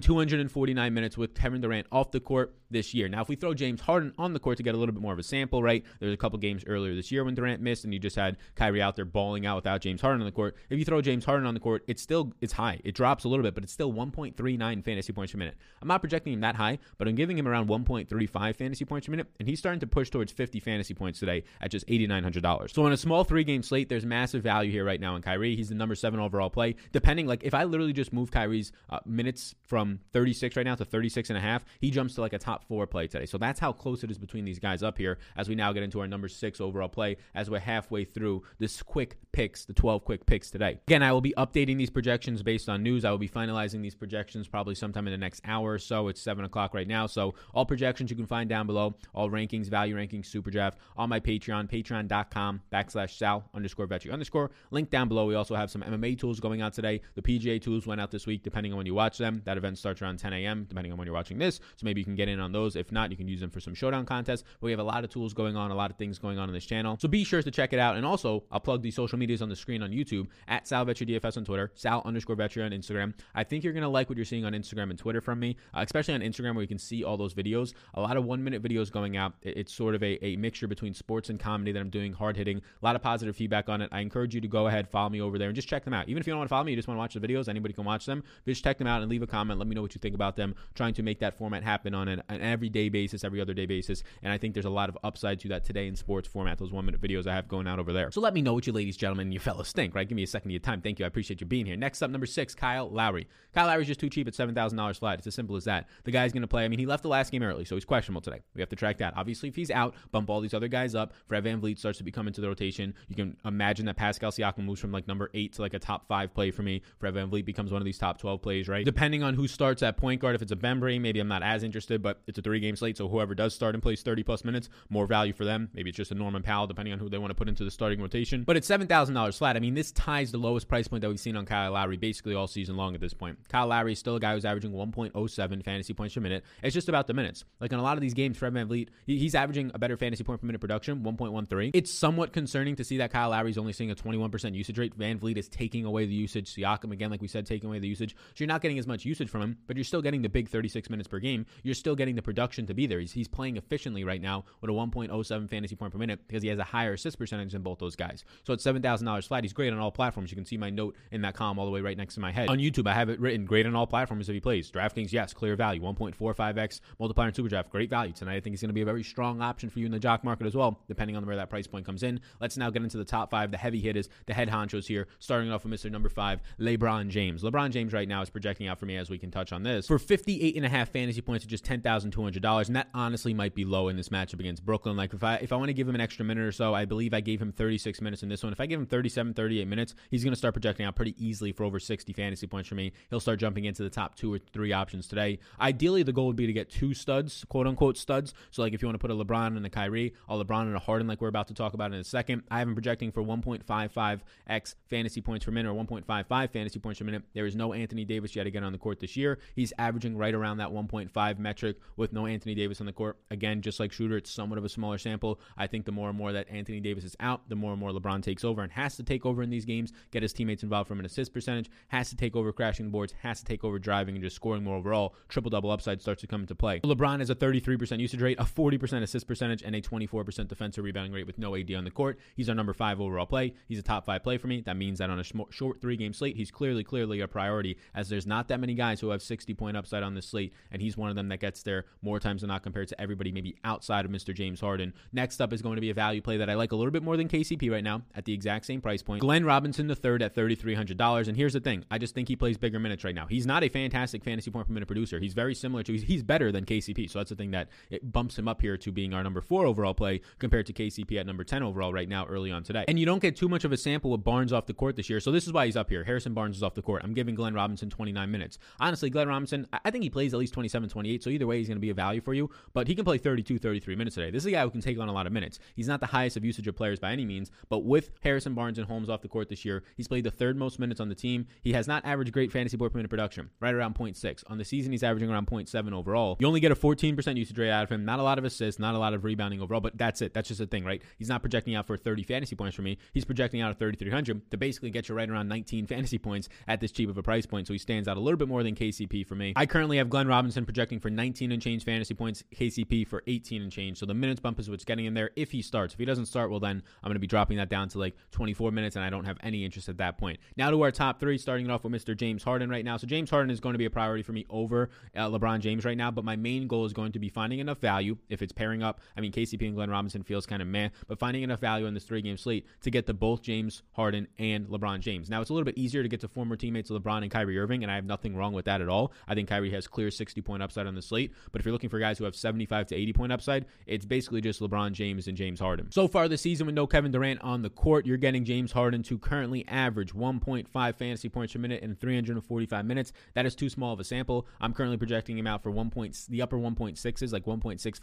249 0.00 0.94
minutes 0.94 1.18
with 1.18 1.34
Kevin 1.34 1.60
Durant 1.60 1.88
off 1.90 2.12
the 2.12 2.20
court 2.20 2.54
this 2.70 2.94
year. 2.94 3.08
Now, 3.08 3.22
if 3.22 3.28
we 3.28 3.34
throw 3.34 3.54
James 3.54 3.80
Harden 3.80 4.12
on 4.18 4.32
the 4.34 4.38
court 4.38 4.56
to 4.58 4.62
get 4.62 4.74
a 4.74 4.78
little 4.78 4.92
bit 4.92 5.02
more 5.02 5.12
of 5.12 5.18
a 5.18 5.22
sample, 5.22 5.62
right? 5.62 5.84
There's 5.98 6.14
a 6.14 6.16
couple 6.16 6.38
games 6.38 6.64
earlier 6.66 6.94
this 6.94 7.10
year 7.10 7.24
when 7.24 7.34
Durant 7.34 7.60
missed, 7.60 7.84
and 7.84 7.92
you 7.92 7.98
just 7.98 8.16
had 8.16 8.36
Kyrie 8.54 8.82
out 8.82 8.94
there 8.94 9.04
balling 9.04 9.46
out 9.46 9.56
without 9.56 9.80
James 9.80 10.00
Harden 10.00 10.20
on 10.20 10.26
the 10.26 10.32
court. 10.32 10.54
If 10.70 10.78
you 10.78 10.84
throw 10.84 11.00
James 11.00 11.24
Harden 11.24 11.46
on 11.46 11.54
the 11.54 11.60
court, 11.60 11.82
it's 11.88 12.02
still 12.02 12.32
it's 12.40 12.52
high. 12.52 12.80
It 12.84 12.94
drops 12.94 13.24
a 13.24 13.28
little 13.28 13.42
bit, 13.42 13.54
but 13.54 13.64
it's 13.64 13.72
still 13.72 13.92
1.39 13.92 14.84
fantasy 14.84 15.12
points 15.12 15.32
per 15.32 15.38
minute. 15.38 15.56
I'm 15.82 15.88
not 15.88 16.00
projecting 16.00 16.32
him 16.34 16.40
that 16.40 16.54
high, 16.54 16.78
but 16.98 17.08
I'm 17.08 17.14
giving 17.14 17.36
him 17.36 17.48
around 17.48 17.68
1.35 17.68 18.56
fantasy 18.56 18.84
points 18.84 19.06
per 19.06 19.10
minute, 19.10 19.28
and 19.40 19.48
he's 19.48 19.58
starting 19.58 19.80
to 19.80 19.86
push 19.88 20.10
towards 20.10 20.32
50 20.32 20.60
fantasy 20.60 20.94
points 20.94 21.18
today 21.18 21.44
at 21.60 21.70
just 21.70 21.86
$8,900. 21.86 22.74
So 22.74 22.84
on 22.84 22.92
a 22.92 22.96
small 22.96 23.24
three 23.24 23.44
game 23.44 23.62
slate, 23.62 23.88
there's 23.88 24.06
massive 24.06 24.42
value 24.42 24.70
here 24.70 24.84
right 24.84 25.00
now 25.00 25.16
in 25.16 25.22
Kyrie. 25.22 25.56
He's 25.56 25.68
the 25.68 25.74
number 25.74 25.94
seven 25.94 26.20
overall 26.20 26.50
play. 26.50 26.76
Depending, 26.92 27.26
like 27.26 27.44
if 27.44 27.54
I 27.54 27.64
literally 27.64 27.92
just 27.92 28.12
move 28.12 28.30
Kyrie's 28.30 28.72
uh, 28.90 29.00
minutes 29.06 29.54
from 29.66 30.00
36 30.12 30.56
right 30.56 30.66
now 30.66 30.74
to 30.74 30.84
36 30.84 31.30
and 31.30 31.36
a 31.36 31.40
half, 31.40 31.64
he 31.80 31.90
jumps 31.90 32.14
to 32.14 32.20
like 32.20 32.32
a 32.32 32.38
top 32.38 32.64
four 32.64 32.86
play 32.86 33.06
today. 33.06 33.26
So 33.26 33.38
that's 33.38 33.60
how 33.60 33.72
close 33.72 34.04
it 34.04 34.10
is 34.10 34.18
between 34.18 34.44
these 34.44 34.58
guys 34.58 34.82
up 34.82 34.98
here 34.98 35.18
as 35.36 35.48
we 35.48 35.54
now 35.54 35.72
get 35.72 35.82
into 35.82 36.00
our 36.00 36.06
number 36.06 36.28
six 36.28 36.60
overall 36.60 36.88
play 36.88 37.16
as 37.34 37.50
we're 37.50 37.58
halfway 37.58 38.04
through 38.04 38.42
this 38.58 38.82
quick 38.82 39.18
picks, 39.32 39.64
the 39.64 39.72
12 39.72 40.04
quick 40.04 40.26
picks 40.26 40.50
today. 40.50 40.78
Again, 40.86 41.02
I 41.02 41.12
will 41.12 41.20
be 41.20 41.34
updating 41.36 41.78
these 41.78 41.90
projections 41.90 42.42
based 42.42 42.68
on 42.68 42.82
news. 42.82 43.04
I 43.04 43.10
will 43.10 43.18
be 43.18 43.28
finalizing 43.28 43.82
these 43.82 43.94
projections 43.94 44.48
probably 44.48 44.74
sometime 44.74 45.06
in 45.06 45.12
the 45.12 45.18
next 45.18 45.42
hour 45.44 45.72
or 45.72 45.78
so. 45.78 46.08
It's 46.08 46.20
7 46.20 46.44
o'clock 46.44 46.74
right 46.74 46.88
now. 46.88 47.06
So 47.06 47.34
all 47.54 47.66
projections 47.66 48.10
you 48.10 48.16
can 48.16 48.26
find 48.26 48.48
down 48.48 48.66
below, 48.66 48.94
all 49.14 49.30
rankings, 49.30 49.68
value 49.78 49.94
ranking 49.94 50.24
super 50.24 50.50
draft 50.50 50.78
on 50.96 51.08
my 51.08 51.20
Patreon, 51.20 51.70
patreon.com 51.70 52.60
backslash 52.72 53.16
sal 53.16 53.48
underscore 53.54 53.86
vetri 53.86 54.12
underscore. 54.12 54.50
Link 54.72 54.90
down 54.90 55.06
below. 55.08 55.26
We 55.26 55.36
also 55.36 55.54
have 55.54 55.70
some 55.70 55.82
MMA 55.82 56.18
tools 56.18 56.40
going 56.40 56.62
out 56.62 56.72
today. 56.72 57.00
The 57.14 57.22
PGA 57.22 57.62
tools 57.62 57.86
went 57.86 58.00
out 58.00 58.10
this 58.10 58.26
week, 58.26 58.42
depending 58.42 58.72
on 58.72 58.78
when 58.78 58.86
you 58.86 58.94
watch 58.94 59.18
them. 59.18 59.40
That 59.44 59.56
event 59.56 59.78
starts 59.78 60.02
around 60.02 60.18
10 60.18 60.32
a.m., 60.32 60.66
depending 60.68 60.90
on 60.90 60.98
when 60.98 61.06
you're 61.06 61.14
watching 61.14 61.38
this. 61.38 61.60
So 61.76 61.84
maybe 61.84 62.00
you 62.00 62.04
can 62.04 62.16
get 62.16 62.28
in 62.28 62.40
on 62.40 62.50
those. 62.50 62.74
If 62.74 62.90
not, 62.90 63.12
you 63.12 63.16
can 63.16 63.28
use 63.28 63.40
them 63.40 63.50
for 63.50 63.60
some 63.60 63.74
showdown 63.74 64.04
contests. 64.04 64.42
But 64.60 64.66
we 64.66 64.72
have 64.72 64.80
a 64.80 64.84
lot 64.84 65.04
of 65.04 65.10
tools 65.10 65.32
going 65.32 65.56
on, 65.56 65.70
a 65.70 65.76
lot 65.76 65.92
of 65.92 65.96
things 65.96 66.18
going 66.18 66.40
on 66.40 66.48
on 66.48 66.54
this 66.54 66.66
channel. 66.66 66.96
So 67.00 67.06
be 67.06 67.22
sure 67.22 67.40
to 67.40 67.50
check 67.52 67.72
it 67.72 67.78
out. 67.78 67.96
And 67.96 68.04
also, 68.04 68.42
I'll 68.50 68.58
plug 68.58 68.82
the 68.82 68.90
social 68.90 69.16
medias 69.16 69.42
on 69.42 69.48
the 69.48 69.56
screen 69.56 69.82
on 69.84 69.92
YouTube 69.92 70.26
at 70.48 70.66
Sal 70.66 70.84
Vetri 70.86 71.08
DFS 71.08 71.36
on 71.36 71.44
Twitter, 71.44 71.70
Sal 71.76 72.02
underscore 72.04 72.34
Vetri 72.34 72.64
on 72.64 72.72
Instagram. 72.72 73.14
I 73.36 73.44
think 73.44 73.62
you're 73.62 73.72
going 73.72 73.82
to 73.82 73.88
like 73.88 74.08
what 74.08 74.16
you're 74.18 74.24
seeing 74.24 74.44
on 74.44 74.54
Instagram 74.54 74.90
and 74.90 74.98
Twitter 74.98 75.20
from 75.20 75.38
me, 75.38 75.56
uh, 75.72 75.82
especially 75.86 76.14
on 76.14 76.20
Instagram 76.20 76.54
where 76.54 76.62
you 76.62 76.68
can 76.68 76.78
see 76.78 77.04
all 77.04 77.16
those 77.16 77.34
videos. 77.34 77.74
A 77.94 78.00
lot 78.00 78.16
of 78.16 78.24
one 78.24 78.42
minute 78.42 78.62
videos 78.62 78.90
going 78.90 79.16
out. 79.16 79.34
It's 79.68 79.74
sort 79.74 79.94
of 79.94 80.02
a, 80.02 80.24
a 80.24 80.34
mixture 80.36 80.66
between 80.66 80.94
sports 80.94 81.28
and 81.28 81.38
comedy 81.38 81.72
that 81.72 81.78
I'm 81.78 81.90
doing, 81.90 82.14
hard 82.14 82.38
hitting. 82.38 82.56
A 82.56 82.84
lot 82.84 82.96
of 82.96 83.02
positive 83.02 83.36
feedback 83.36 83.68
on 83.68 83.82
it. 83.82 83.90
I 83.92 84.00
encourage 84.00 84.34
you 84.34 84.40
to 84.40 84.48
go 84.48 84.66
ahead, 84.66 84.88
follow 84.88 85.10
me 85.10 85.20
over 85.20 85.36
there, 85.36 85.48
and 85.48 85.54
just 85.54 85.68
check 85.68 85.84
them 85.84 85.92
out. 85.92 86.08
Even 86.08 86.22
if 86.22 86.26
you 86.26 86.30
don't 86.30 86.38
want 86.38 86.48
to 86.48 86.54
follow 86.54 86.64
me, 86.64 86.72
you 86.72 86.76
just 86.76 86.88
want 86.88 86.96
to 86.96 87.00
watch 87.00 87.12
the 87.12 87.20
videos, 87.20 87.50
anybody 87.50 87.74
can 87.74 87.84
watch 87.84 88.06
them. 88.06 88.24
Just 88.46 88.64
check 88.64 88.78
them 88.78 88.86
out 88.86 89.02
and 89.02 89.10
leave 89.10 89.20
a 89.20 89.26
comment. 89.26 89.58
Let 89.58 89.68
me 89.68 89.74
know 89.74 89.82
what 89.82 89.94
you 89.94 89.98
think 89.98 90.14
about 90.14 90.36
them. 90.36 90.54
Trying 90.74 90.94
to 90.94 91.02
make 91.02 91.18
that 91.18 91.36
format 91.36 91.62
happen 91.62 91.94
on 91.94 92.08
an, 92.08 92.22
an 92.30 92.40
everyday 92.40 92.88
basis, 92.88 93.24
every 93.24 93.42
other 93.42 93.52
day 93.52 93.66
basis. 93.66 94.02
And 94.22 94.32
I 94.32 94.38
think 94.38 94.54
there's 94.54 94.64
a 94.64 94.70
lot 94.70 94.88
of 94.88 94.96
upside 95.04 95.38
to 95.40 95.48
that 95.48 95.66
today 95.66 95.86
in 95.86 95.96
sports 95.96 96.26
format, 96.26 96.56
those 96.56 96.72
one 96.72 96.86
minute 96.86 97.02
videos 97.02 97.26
I 97.26 97.34
have 97.34 97.46
going 97.46 97.68
out 97.68 97.78
over 97.78 97.92
there. 97.92 98.10
So 98.10 98.22
let 98.22 98.32
me 98.32 98.40
know 98.40 98.54
what 98.54 98.66
you 98.66 98.72
ladies, 98.72 98.96
gentlemen, 98.96 99.26
and 99.26 99.34
you 99.34 99.40
fellas 99.40 99.72
think, 99.72 99.94
right? 99.94 100.08
Give 100.08 100.16
me 100.16 100.22
a 100.22 100.26
second 100.26 100.48
of 100.48 100.52
your 100.52 100.60
time. 100.60 100.80
Thank 100.80 100.98
you. 100.98 101.04
I 101.04 101.08
appreciate 101.08 101.42
you 101.42 101.46
being 101.46 101.66
here. 101.66 101.76
Next 101.76 102.00
up, 102.00 102.10
number 102.10 102.26
six, 102.26 102.54
Kyle 102.54 102.88
Lowry. 102.88 103.28
Kyle 103.54 103.66
Lowry's 103.66 103.86
just 103.86 104.00
too 104.00 104.08
cheap 104.08 104.26
at 104.26 104.32
$7,000 104.32 104.98
flat. 104.98 105.18
It's 105.18 105.26
as 105.26 105.34
simple 105.34 105.56
as 105.56 105.64
that. 105.64 105.88
The 106.04 106.10
guy's 106.10 106.32
going 106.32 106.40
to 106.40 106.48
play. 106.48 106.64
I 106.64 106.68
mean, 106.68 106.78
he 106.78 106.86
left 106.86 107.02
the 107.02 107.10
last 107.10 107.30
game 107.32 107.42
early, 107.42 107.66
so 107.66 107.76
he's 107.76 107.84
questionable 107.84 108.22
today. 108.22 108.40
We 108.54 108.62
have 108.62 108.70
to 108.70 108.76
track 108.76 108.96
that. 108.98 109.12
Obviously, 109.14 109.50
if 109.50 109.57
he's 109.58 109.70
out, 109.70 109.94
bump 110.10 110.30
all 110.30 110.40
these 110.40 110.54
other 110.54 110.68
guys 110.68 110.94
up. 110.94 111.12
Fred 111.26 111.44
VanVleet 111.44 111.78
starts 111.78 111.98
to 111.98 112.04
become 112.04 112.26
into 112.26 112.40
the 112.40 112.48
rotation. 112.48 112.94
You 113.08 113.16
can 113.16 113.36
imagine 113.44 113.86
that 113.86 113.96
Pascal 113.96 114.30
Siakam 114.30 114.64
moves 114.64 114.80
from 114.80 114.92
like 114.92 115.06
number 115.06 115.30
eight 115.34 115.52
to 115.54 115.62
like 115.62 115.74
a 115.74 115.78
top 115.78 116.06
five 116.06 116.32
play 116.32 116.50
for 116.50 116.62
me. 116.62 116.82
Fred 116.98 117.14
VanVleet 117.14 117.44
becomes 117.44 117.70
one 117.70 117.82
of 117.82 117.86
these 117.86 117.98
top 117.98 118.18
12 118.18 118.40
plays, 118.40 118.68
right? 118.68 118.84
Depending 118.84 119.22
on 119.22 119.34
who 119.34 119.46
starts 119.48 119.82
at 119.82 119.96
point 119.96 120.20
guard, 120.20 120.34
if 120.34 120.42
it's 120.42 120.52
a 120.52 120.56
Bembry, 120.56 121.00
maybe 121.00 121.20
I'm 121.20 121.28
not 121.28 121.42
as 121.42 121.62
interested, 121.62 122.02
but 122.02 122.20
it's 122.26 122.38
a 122.38 122.42
three 122.42 122.60
game 122.60 122.76
slate, 122.76 122.96
so 122.96 123.08
whoever 123.08 123.34
does 123.34 123.54
start 123.54 123.74
and 123.74 123.82
plays 123.82 124.02
30 124.02 124.22
plus 124.22 124.44
minutes, 124.44 124.68
more 124.88 125.06
value 125.06 125.32
for 125.32 125.44
them. 125.44 125.68
Maybe 125.74 125.90
it's 125.90 125.96
just 125.96 126.12
a 126.12 126.14
Norman 126.14 126.42
Powell, 126.42 126.66
depending 126.66 126.92
on 126.92 126.98
who 126.98 127.08
they 127.08 127.18
want 127.18 127.30
to 127.30 127.34
put 127.34 127.48
into 127.48 127.64
the 127.64 127.70
starting 127.70 128.00
rotation. 128.00 128.44
But 128.44 128.56
it's 128.56 128.68
$7,000 128.68 129.38
flat. 129.38 129.56
I 129.56 129.60
mean, 129.60 129.74
this 129.74 129.92
ties 129.92 130.30
the 130.32 130.38
lowest 130.38 130.68
price 130.68 130.88
point 130.88 131.02
that 131.02 131.08
we've 131.08 131.20
seen 131.20 131.36
on 131.36 131.46
Kyle 131.46 131.72
Lowry 131.72 131.96
basically 131.96 132.34
all 132.34 132.46
season 132.46 132.76
long 132.76 132.94
at 132.94 133.00
this 133.00 133.14
point. 133.14 133.38
Kyle 133.48 133.66
Lowry 133.66 133.92
is 133.92 133.98
still 133.98 134.16
a 134.16 134.20
guy 134.20 134.34
who's 134.34 134.44
averaging 134.44 134.72
1.07 134.72 135.64
fantasy 135.64 135.92
points 135.92 136.14
per 136.14 136.20
minute. 136.20 136.44
It's 136.62 136.74
just 136.74 136.88
about 136.88 137.06
the 137.06 137.14
minutes. 137.14 137.44
Like 137.60 137.72
in 137.72 137.78
a 137.78 137.82
lot 137.82 137.96
of 137.96 138.00
these 138.00 138.14
games, 138.14 138.36
Fred 138.36 138.54
VanVleet, 138.54 138.88
he's 139.06 139.34
averaging 139.34 139.47
a 139.56 139.78
better 139.78 139.96
fantasy 139.96 140.24
point 140.24 140.40
per 140.40 140.46
minute 140.46 140.60
production, 140.60 141.00
1.13. 141.00 141.70
It's 141.74 141.92
somewhat 141.92 142.32
concerning 142.32 142.76
to 142.76 142.84
see 142.84 142.98
that 142.98 143.12
Kyle 143.12 143.30
Lowry's 143.30 143.58
only 143.58 143.72
seeing 143.72 143.90
a 143.90 143.94
21% 143.94 144.54
usage 144.54 144.78
rate. 144.78 144.98
VanVleet 144.98 145.36
is 145.36 145.48
taking 145.48 145.84
away 145.84 146.06
the 146.06 146.14
usage. 146.14 146.54
Siakam, 146.54 146.92
again, 146.92 147.10
like 147.10 147.22
we 147.22 147.28
said, 147.28 147.46
taking 147.46 147.68
away 147.68 147.78
the 147.78 147.88
usage. 147.88 148.14
So 148.14 148.34
you're 148.38 148.48
not 148.48 148.60
getting 148.60 148.78
as 148.78 148.86
much 148.86 149.04
usage 149.04 149.28
from 149.28 149.42
him, 149.42 149.56
but 149.66 149.76
you're 149.76 149.84
still 149.84 150.02
getting 150.02 150.22
the 150.22 150.28
big 150.28 150.48
36 150.48 150.90
minutes 150.90 151.08
per 151.08 151.18
game. 151.18 151.46
You're 151.62 151.74
still 151.74 151.94
getting 151.94 152.14
the 152.14 152.22
production 152.22 152.66
to 152.66 152.74
be 152.74 152.86
there. 152.86 153.00
He's, 153.00 153.12
he's 153.12 153.28
playing 153.28 153.56
efficiently 153.56 154.04
right 154.04 154.20
now 154.20 154.44
with 154.60 154.70
a 154.70 154.74
1.07 154.74 155.48
fantasy 155.48 155.76
point 155.76 155.92
per 155.92 155.98
minute 155.98 156.20
because 156.26 156.42
he 156.42 156.48
has 156.48 156.58
a 156.58 156.64
higher 156.64 156.92
assist 156.94 157.18
percentage 157.18 157.52
than 157.52 157.62
both 157.62 157.78
those 157.78 157.96
guys. 157.96 158.24
So 158.44 158.52
at 158.52 158.60
$7,000 158.60 159.26
flat, 159.26 159.44
he's 159.44 159.52
great 159.52 159.72
on 159.72 159.78
all 159.78 159.90
platforms. 159.90 160.30
You 160.30 160.36
can 160.36 160.44
see 160.44 160.56
my 160.56 160.70
note 160.70 160.96
in 161.10 161.22
that 161.22 161.34
column 161.34 161.58
all 161.58 161.64
the 161.64 161.70
way 161.70 161.80
right 161.80 161.96
next 161.96 162.14
to 162.14 162.20
my 162.20 162.32
head. 162.32 162.48
On 162.48 162.58
YouTube, 162.58 162.86
I 162.86 162.94
have 162.94 163.08
it 163.08 163.20
written 163.20 163.44
great 163.44 163.66
on 163.66 163.74
all 163.74 163.86
platforms 163.86 164.28
if 164.28 164.34
he 164.34 164.40
plays. 164.40 164.70
DraftKings, 164.70 165.12
yes, 165.12 165.32
clear 165.32 165.56
value, 165.56 165.80
1.45x 165.82 166.80
multiplier 166.98 167.26
and 167.28 167.36
super 167.36 167.48
draft, 167.48 167.70
great 167.70 167.90
value 167.90 168.12
tonight. 168.12 168.36
I 168.36 168.40
think 168.40 168.52
he's 168.52 168.60
going 168.60 168.70
to 168.70 168.74
be 168.74 168.82
a 168.82 168.86
very 168.86 169.02
strong 169.04 169.27
option 169.40 169.70
for 169.70 169.78
you 169.78 169.86
in 169.86 169.92
the 169.92 169.98
jock 169.98 170.24
market 170.24 170.46
as 170.46 170.54
well, 170.54 170.80
depending 170.88 171.16
on 171.16 171.26
where 171.26 171.36
that 171.36 171.50
price 171.50 171.66
point 171.66 171.86
comes 171.86 172.02
in. 172.02 172.20
Let's 172.40 172.56
now 172.56 172.70
get 172.70 172.82
into 172.82 172.96
the 172.96 173.04
top 173.04 173.30
five, 173.30 173.50
the 173.50 173.56
heavy 173.56 173.80
hitters, 173.80 174.08
the 174.26 174.34
head 174.34 174.48
honchos 174.48 174.86
here, 174.86 175.08
starting 175.18 175.50
off 175.52 175.64
with 175.64 175.72
Mr. 175.72 175.90
Number 175.90 176.08
five, 176.08 176.40
LeBron 176.58 177.08
James. 177.08 177.42
LeBron 177.42 177.70
James 177.70 177.92
right 177.92 178.08
now 178.08 178.22
is 178.22 178.30
projecting 178.30 178.66
out 178.68 178.78
for 178.78 178.86
me 178.86 178.96
as 178.96 179.10
we 179.10 179.18
can 179.18 179.30
touch 179.30 179.52
on 179.52 179.62
this 179.62 179.86
for 179.86 179.98
58 179.98 180.56
and 180.56 180.64
a 180.64 180.68
half 180.68 180.90
fantasy 180.90 181.20
points 181.20 181.44
at 181.44 181.50
just 181.50 181.64
$10,200, 181.64 182.66
and 182.66 182.76
that 182.76 182.88
honestly 182.94 183.34
might 183.34 183.54
be 183.54 183.64
low 183.64 183.88
in 183.88 183.96
this 183.96 184.08
matchup 184.08 184.40
against 184.40 184.64
Brooklyn. 184.64 184.96
Like 184.96 185.14
if 185.14 185.22
I 185.22 185.36
if 185.36 185.52
I 185.52 185.56
want 185.56 185.68
to 185.68 185.74
give 185.74 185.88
him 185.88 185.94
an 185.94 186.00
extra 186.00 186.24
minute 186.24 186.44
or 186.44 186.52
so, 186.52 186.74
I 186.74 186.84
believe 186.84 187.14
I 187.14 187.20
gave 187.20 187.40
him 187.40 187.52
36 187.52 188.00
minutes 188.00 188.22
in 188.22 188.28
this 188.28 188.42
one. 188.42 188.52
If 188.52 188.60
I 188.60 188.66
give 188.66 188.80
him 188.80 188.86
37, 188.86 189.34
38 189.34 189.68
minutes, 189.68 189.94
he's 190.10 190.24
going 190.24 190.32
to 190.32 190.38
start 190.38 190.54
projecting 190.54 190.86
out 190.86 190.96
pretty 190.96 191.14
easily 191.18 191.52
for 191.52 191.64
over 191.64 191.78
60 191.78 192.12
fantasy 192.12 192.46
points 192.46 192.68
for 192.68 192.74
me. 192.74 192.92
He'll 193.10 193.20
start 193.20 193.38
jumping 193.40 193.64
into 193.64 193.82
the 193.82 193.90
top 193.90 194.14
two 194.16 194.32
or 194.32 194.38
three 194.38 194.72
options 194.72 195.06
today. 195.06 195.38
Ideally, 195.60 196.02
the 196.02 196.12
goal 196.12 196.26
would 196.26 196.36
be 196.36 196.46
to 196.46 196.52
get 196.52 196.70
two 196.70 196.94
studs, 196.94 197.44
quote 197.48 197.66
unquote 197.66 197.96
studs. 197.96 198.34
So, 198.50 198.62
like 198.62 198.72
if 198.72 198.82
you 198.82 198.88
want 198.88 198.94
to 198.94 199.00
put 199.00 199.10
a 199.10 199.14
LeBron 199.18 199.56
and 199.56 199.66
a 199.66 199.70
Kyrie, 199.70 200.14
a 200.28 200.34
LeBron 200.34 200.62
and 200.62 200.76
a 200.76 200.78
Harden, 200.78 201.06
like 201.06 201.20
we're 201.20 201.28
about 201.28 201.48
to 201.48 201.54
talk 201.54 201.74
about 201.74 201.92
in 201.92 201.98
a 201.98 202.04
second, 202.04 202.42
I 202.50 202.58
have 202.58 202.68
him 202.68 202.74
projecting 202.74 203.12
for 203.12 203.22
1.55x 203.22 204.74
fantasy 204.88 205.20
points 205.20 205.44
per 205.44 205.50
minute 205.50 205.70
or 205.70 205.84
1.55 205.84 206.50
fantasy 206.50 206.78
points 206.78 206.98
per 206.98 207.04
minute. 207.04 207.22
There 207.34 207.46
is 207.46 207.56
no 207.56 207.72
Anthony 207.72 208.04
Davis 208.04 208.34
yet 208.36 208.46
again 208.46 208.64
on 208.64 208.72
the 208.72 208.78
court 208.78 209.00
this 209.00 209.16
year. 209.16 209.38
He's 209.54 209.72
averaging 209.78 210.16
right 210.16 210.34
around 210.34 210.58
that 210.58 210.68
1.5 210.68 211.38
metric 211.38 211.76
with 211.96 212.12
no 212.12 212.26
Anthony 212.26 212.54
Davis 212.54 212.80
on 212.80 212.86
the 212.86 212.92
court. 212.92 213.18
Again, 213.30 213.62
just 213.62 213.80
like 213.80 213.92
Schroeder, 213.92 214.16
it's 214.16 214.30
somewhat 214.30 214.58
of 214.58 214.64
a 214.64 214.68
smaller 214.68 214.98
sample. 214.98 215.40
I 215.56 215.66
think 215.66 215.84
the 215.84 215.92
more 215.92 216.08
and 216.08 216.16
more 216.16 216.32
that 216.32 216.48
Anthony 216.50 216.80
Davis 216.80 217.04
is 217.04 217.16
out, 217.20 217.48
the 217.48 217.56
more 217.56 217.72
and 217.72 217.80
more 217.80 217.90
LeBron 217.90 218.22
takes 218.22 218.44
over 218.44 218.62
and 218.62 218.72
has 218.72 218.96
to 218.96 219.02
take 219.02 219.26
over 219.26 219.42
in 219.42 219.50
these 219.50 219.64
games, 219.64 219.92
get 220.10 220.22
his 220.22 220.32
teammates 220.32 220.62
involved 220.62 220.88
from 220.88 220.98
an 221.00 221.06
assist 221.06 221.32
percentage, 221.32 221.70
has 221.88 222.10
to 222.10 222.16
take 222.16 222.36
over 222.36 222.52
crashing 222.52 222.86
the 222.86 222.92
boards, 222.92 223.14
has 223.22 223.40
to 223.40 223.44
take 223.44 223.64
over 223.64 223.78
driving 223.78 224.14
and 224.14 224.22
just 224.22 224.36
scoring 224.36 224.64
more 224.64 224.76
overall. 224.76 225.14
Triple 225.28 225.50
double 225.50 225.70
upside 225.70 226.00
starts 226.00 226.20
to 226.20 226.26
come 226.26 226.42
into 226.42 226.54
play. 226.54 226.80
LeBron 226.80 227.18
has 227.20 227.30
a 227.30 227.34
33% 227.34 227.98
usage 227.98 228.20
rate, 228.20 228.38
a 228.38 228.44
40% 228.44 229.02
assist 229.08 229.26
percentage, 229.26 229.62
and 229.62 229.74
a 229.74 229.80
24% 229.80 230.48
defensive 230.48 230.84
rebounding 230.84 231.12
rate 231.12 231.26
with 231.26 231.38
no 231.38 231.56
AD 231.56 231.72
on 231.74 231.84
the 231.84 231.90
court. 231.90 232.18
He's 232.36 232.48
our 232.48 232.54
number 232.54 232.72
five 232.72 233.00
overall 233.00 233.26
play. 233.26 233.54
He's 233.66 233.78
a 233.78 233.82
top 233.82 234.06
five 234.06 234.22
play 234.22 234.38
for 234.38 234.46
me. 234.46 234.60
That 234.60 234.76
means 234.76 234.98
that 234.98 235.10
on 235.10 235.18
a 235.18 235.24
short 235.50 235.80
three 235.80 235.96
game 235.96 236.12
slate, 236.12 236.36
he's 236.36 236.50
clearly, 236.50 236.84
clearly 236.84 237.20
a 237.20 237.28
priority 237.28 237.76
as 237.94 238.08
there's 238.08 238.26
not 238.26 238.48
that 238.48 238.60
many 238.60 238.74
guys 238.74 239.00
who 239.00 239.10
have 239.10 239.22
60 239.22 239.52
point 239.54 239.76
upside 239.76 240.02
on 240.02 240.14
this 240.14 240.26
slate, 240.26 240.52
and 240.70 240.80
he's 240.80 240.96
one 240.96 241.10
of 241.10 241.16
them 241.16 241.28
that 241.28 241.40
gets 241.40 241.62
there 241.62 241.86
more 242.02 242.20
times 242.20 242.42
than 242.42 242.48
not 242.48 242.62
compared 242.62 242.88
to 242.88 243.00
everybody 243.00 243.32
maybe 243.32 243.56
outside 243.64 244.04
of 244.04 244.10
Mr. 244.10 244.34
James 244.34 244.60
Harden. 244.60 244.94
Next 245.12 245.40
up 245.40 245.52
is 245.52 245.62
going 245.62 245.76
to 245.76 245.80
be 245.80 245.90
a 245.90 245.94
value 245.94 246.22
play 246.22 246.36
that 246.38 246.48
I 246.48 246.54
like 246.54 246.72
a 246.72 246.76
little 246.76 246.92
bit 246.92 247.02
more 247.02 247.16
than 247.16 247.28
KCP 247.28 247.70
right 247.70 247.84
now 247.84 248.02
at 248.14 248.24
the 248.24 248.32
exact 248.32 248.66
same 248.66 248.80
price 248.80 249.02
point. 249.02 249.20
Glenn 249.20 249.44
Robinson 249.44 249.88
third 249.94 250.22
at 250.22 250.34
$3,300. 250.34 251.28
And 251.28 251.36
here's 251.36 251.52
the 251.52 251.60
thing 251.60 251.84
I 251.90 251.98
just 251.98 252.14
think 252.14 252.28
he 252.28 252.36
plays 252.36 252.56
bigger 252.56 252.78
minutes 252.78 253.04
right 253.04 253.14
now. 253.14 253.26
He's 253.26 253.46
not 253.46 253.62
a 253.62 253.68
fantastic 253.68 254.24
fantasy 254.24 254.50
point 254.50 254.66
per 254.66 254.72
minute 254.72 254.86
producer. 254.86 255.18
He's 255.18 255.34
very 255.34 255.54
similar 255.54 255.82
to, 255.82 255.92
he's, 255.92 256.02
he's 256.02 256.22
better 256.22 256.52
than 256.52 256.64
KCP. 256.64 257.10
So 257.10 257.18
that's 257.18 257.30
the 257.30 257.36
thing 257.36 257.50
that 257.52 257.68
it 257.90 258.12
bumps 258.12 258.38
him 258.38 258.48
up 258.48 258.60
here 258.60 258.76
to 258.76 258.92
being 258.98 259.14
our 259.14 259.22
number 259.22 259.40
four 259.40 259.64
overall 259.64 259.94
play 259.94 260.20
compared 260.40 260.66
to 260.66 260.72
KCP 260.72 261.20
at 261.20 261.24
number 261.24 261.44
10 261.44 261.62
overall 261.62 261.92
right 261.92 262.08
now 262.08 262.26
early 262.26 262.50
on 262.50 262.64
today. 262.64 262.84
And 262.88 262.98
you 262.98 263.06
don't 263.06 263.22
get 263.22 263.36
too 263.36 263.48
much 263.48 263.62
of 263.62 263.70
a 263.70 263.76
sample 263.76 264.10
with 264.10 264.24
Barnes 264.24 264.52
off 264.52 264.66
the 264.66 264.74
court 264.74 264.96
this 264.96 265.08
year. 265.08 265.20
So 265.20 265.30
this 265.30 265.46
is 265.46 265.52
why 265.52 265.66
he's 265.66 265.76
up 265.76 265.88
here. 265.88 266.02
Harrison 266.02 266.34
Barnes 266.34 266.56
is 266.56 266.64
off 266.64 266.74
the 266.74 266.82
court. 266.82 267.02
I'm 267.04 267.14
giving 267.14 267.36
Glenn 267.36 267.54
Robinson 267.54 267.90
29 267.90 268.28
minutes. 268.28 268.58
Honestly, 268.80 269.08
Glenn 269.08 269.28
Robinson, 269.28 269.68
I 269.84 269.92
think 269.92 270.02
he 270.02 270.10
plays 270.10 270.34
at 270.34 270.40
least 270.40 270.52
27, 270.52 270.88
28. 270.88 271.22
So 271.22 271.30
either 271.30 271.46
way, 271.46 271.58
he's 271.58 271.68
going 271.68 271.76
to 271.76 271.80
be 271.80 271.90
a 271.90 271.94
value 271.94 272.20
for 272.20 272.34
you. 272.34 272.50
But 272.72 272.88
he 272.88 272.96
can 272.96 273.04
play 273.04 273.18
32, 273.18 273.56
33 273.60 273.94
minutes 273.94 274.16
today. 274.16 274.32
This 274.32 274.42
is 274.42 274.46
a 274.46 274.50
guy 274.50 274.64
who 274.64 274.70
can 274.70 274.80
take 274.80 274.98
on 274.98 275.06
a 275.06 275.12
lot 275.12 275.28
of 275.28 275.32
minutes. 275.32 275.60
He's 275.76 275.86
not 275.86 276.00
the 276.00 276.06
highest 276.06 276.36
of 276.36 276.44
usage 276.44 276.66
of 276.66 276.74
players 276.74 276.98
by 276.98 277.12
any 277.12 277.24
means, 277.24 277.52
but 277.68 277.84
with 277.84 278.10
Harrison 278.22 278.54
Barnes 278.54 278.78
and 278.78 278.88
Holmes 278.88 279.08
off 279.08 279.22
the 279.22 279.28
court 279.28 279.48
this 279.48 279.64
year. 279.64 279.84
He's 279.96 280.08
played 280.08 280.24
the 280.24 280.32
third 280.32 280.56
most 280.56 280.80
minutes 280.80 280.98
on 280.98 281.08
the 281.08 281.14
team. 281.14 281.46
He 281.62 281.72
has 281.74 281.86
not 281.86 282.04
averaged 282.04 282.32
great 282.32 282.50
fantasy 282.50 282.76
point 282.76 282.92
per 282.92 282.98
minute 282.98 283.10
production, 283.10 283.50
right 283.60 283.74
around 283.74 283.94
0.6. 283.94 284.42
On 284.48 284.58
the 284.58 284.64
season, 284.64 284.90
he's 284.90 285.04
averaging 285.04 285.30
around 285.30 285.46
0.7 285.46 285.92
overall. 285.92 286.36
You 286.40 286.48
only 286.48 286.58
get 286.58 286.72
a 286.72 286.74
14% 286.74 287.36
usage 287.36 287.56
rate 287.56 287.70
out 287.70 287.84
of 287.84 287.92
him. 287.92 288.04
Not 288.04 288.18
a 288.18 288.22
lot 288.24 288.38
of 288.38 288.44
assists, 288.44 288.80
not 288.80 288.87
a 288.94 288.98
lot 288.98 289.14
of 289.14 289.24
rebounding 289.24 289.60
overall, 289.60 289.80
but 289.80 289.96
that's 289.96 290.22
it. 290.22 290.34
That's 290.34 290.48
just 290.48 290.60
a 290.60 290.66
thing, 290.66 290.84
right? 290.84 291.02
He's 291.18 291.28
not 291.28 291.40
projecting 291.40 291.74
out 291.74 291.86
for 291.86 291.96
30 291.96 292.22
fantasy 292.22 292.56
points 292.56 292.76
for 292.76 292.82
me. 292.82 292.98
He's 293.12 293.24
projecting 293.24 293.60
out 293.60 293.70
at 293.70 293.78
3,300 293.78 294.50
to 294.50 294.56
basically 294.56 294.90
get 294.90 295.08
you 295.08 295.14
right 295.14 295.28
around 295.28 295.48
19 295.48 295.86
fantasy 295.86 296.18
points 296.18 296.48
at 296.66 296.80
this 296.80 296.92
cheap 296.92 297.08
of 297.08 297.18
a 297.18 297.22
price 297.22 297.46
point. 297.46 297.66
So 297.66 297.72
he 297.72 297.78
stands 297.78 298.08
out 298.08 298.16
a 298.16 298.20
little 298.20 298.38
bit 298.38 298.48
more 298.48 298.62
than 298.62 298.74
KCP 298.74 299.26
for 299.26 299.34
me. 299.34 299.52
I 299.56 299.66
currently 299.66 299.98
have 299.98 300.10
Glenn 300.10 300.28
Robinson 300.28 300.64
projecting 300.64 301.00
for 301.00 301.10
19 301.10 301.52
and 301.52 301.62
change 301.62 301.84
fantasy 301.84 302.14
points, 302.14 302.42
KCP 302.54 303.06
for 303.06 303.22
18 303.26 303.62
and 303.62 303.72
change. 303.72 303.98
So 303.98 304.06
the 304.06 304.14
minutes 304.14 304.40
bump 304.40 304.60
is 304.60 304.70
what's 304.70 304.84
getting 304.84 305.06
in 305.06 305.14
there 305.14 305.30
if 305.36 305.50
he 305.50 305.62
starts. 305.62 305.94
If 305.94 306.00
he 306.00 306.04
doesn't 306.06 306.26
start, 306.26 306.50
well, 306.50 306.60
then 306.60 306.82
I'm 307.02 307.08
going 307.08 307.14
to 307.14 307.20
be 307.20 307.26
dropping 307.26 307.58
that 307.58 307.68
down 307.68 307.88
to 307.90 307.98
like 307.98 308.16
24 308.32 308.70
minutes, 308.70 308.96
and 308.96 309.04
I 309.04 309.10
don't 309.10 309.24
have 309.24 309.38
any 309.42 309.64
interest 309.64 309.88
at 309.88 309.98
that 309.98 310.18
point. 310.18 310.38
Now 310.56 310.70
to 310.70 310.82
our 310.82 310.90
top 310.90 311.20
three, 311.20 311.38
starting 311.38 311.66
it 311.66 311.72
off 311.72 311.84
with 311.84 311.92
Mr. 311.92 312.16
James 312.16 312.42
Harden 312.42 312.70
right 312.70 312.84
now. 312.84 312.96
So 312.96 313.06
James 313.06 313.30
Harden 313.30 313.50
is 313.50 313.60
going 313.60 313.74
to 313.74 313.78
be 313.78 313.84
a 313.84 313.90
priority 313.90 314.22
for 314.22 314.32
me 314.32 314.46
over 314.50 314.90
uh, 315.16 315.28
LeBron 315.28 315.60
James 315.60 315.84
right 315.84 315.96
now, 315.96 316.10
but 316.10 316.24
my 316.24 316.36
main 316.36 316.66
goal 316.66 316.84
is 316.84 316.92
going 316.92 317.12
to 317.12 317.18
be 317.18 317.28
finding 317.28 317.58
enough 317.58 317.78
value 317.78 318.16
if 318.28 318.42
it's 318.42 318.52
pairing 318.52 318.77
up. 318.82 319.00
I 319.16 319.20
mean, 319.20 319.32
KCP 319.32 319.66
and 319.66 319.74
Glenn 319.74 319.90
Robinson 319.90 320.22
feels 320.22 320.46
kind 320.46 320.62
of 320.62 320.68
meh, 320.68 320.88
but 321.06 321.18
finding 321.18 321.42
enough 321.42 321.60
value 321.60 321.86
in 321.86 321.94
this 321.94 322.04
three 322.04 322.22
game 322.22 322.36
slate 322.36 322.66
to 322.82 322.90
get 322.90 323.06
to 323.06 323.14
both 323.14 323.42
James 323.42 323.82
Harden 323.92 324.28
and 324.38 324.66
LeBron 324.68 325.00
James. 325.00 325.28
Now, 325.28 325.40
it's 325.40 325.50
a 325.50 325.52
little 325.52 325.64
bit 325.64 325.78
easier 325.78 326.02
to 326.02 326.08
get 326.08 326.20
to 326.20 326.28
former 326.28 326.56
teammates 326.56 326.90
LeBron 326.90 327.22
and 327.22 327.30
Kyrie 327.30 327.58
Irving, 327.58 327.82
and 327.82 327.90
I 327.90 327.96
have 327.96 328.04
nothing 328.04 328.36
wrong 328.36 328.52
with 328.52 328.66
that 328.66 328.80
at 328.80 328.88
all. 328.88 329.12
I 329.26 329.34
think 329.34 329.48
Kyrie 329.48 329.70
has 329.72 329.86
clear 329.86 330.10
60 330.10 330.40
point 330.42 330.62
upside 330.62 330.86
on 330.86 330.94
the 330.94 331.02
slate, 331.02 331.32
but 331.52 331.60
if 331.60 331.66
you're 331.66 331.72
looking 331.72 331.90
for 331.90 331.98
guys 331.98 332.18
who 332.18 332.24
have 332.24 332.36
75 332.36 332.86
to 332.88 332.94
80 332.94 333.12
point 333.12 333.32
upside, 333.32 333.66
it's 333.86 334.04
basically 334.04 334.40
just 334.40 334.60
LeBron 334.60 334.92
James 334.92 335.26
and 335.26 335.36
James 335.36 335.60
Harden. 335.60 335.90
So 335.90 336.08
far 336.08 336.28
this 336.28 336.42
season 336.42 336.66
with 336.66 336.74
no 336.74 336.86
Kevin 336.86 337.10
Durant 337.10 337.40
on 337.42 337.62
the 337.62 337.70
court, 337.70 338.06
you're 338.06 338.16
getting 338.16 338.44
James 338.44 338.72
Harden 338.72 339.02
to 339.04 339.18
currently 339.18 339.66
average 339.68 340.14
1.5 340.14 340.94
fantasy 340.94 341.28
points 341.28 341.52
per 341.52 341.58
minute 341.58 341.82
in 341.82 341.94
345 341.94 342.84
minutes. 342.84 343.12
That 343.34 343.46
is 343.46 343.54
too 343.54 343.68
small 343.68 343.92
of 343.92 344.00
a 344.00 344.04
sample. 344.04 344.46
I'm 344.60 344.72
currently 344.72 344.96
projecting 344.96 345.36
him 345.38 345.46
out 345.46 345.62
for 345.62 345.70
1. 345.70 345.88
Point, 345.88 346.26
the 346.28 346.42
upper 346.42 346.58
1.6s, 346.58 347.32
like 347.32 347.44
1.65, 347.44 348.00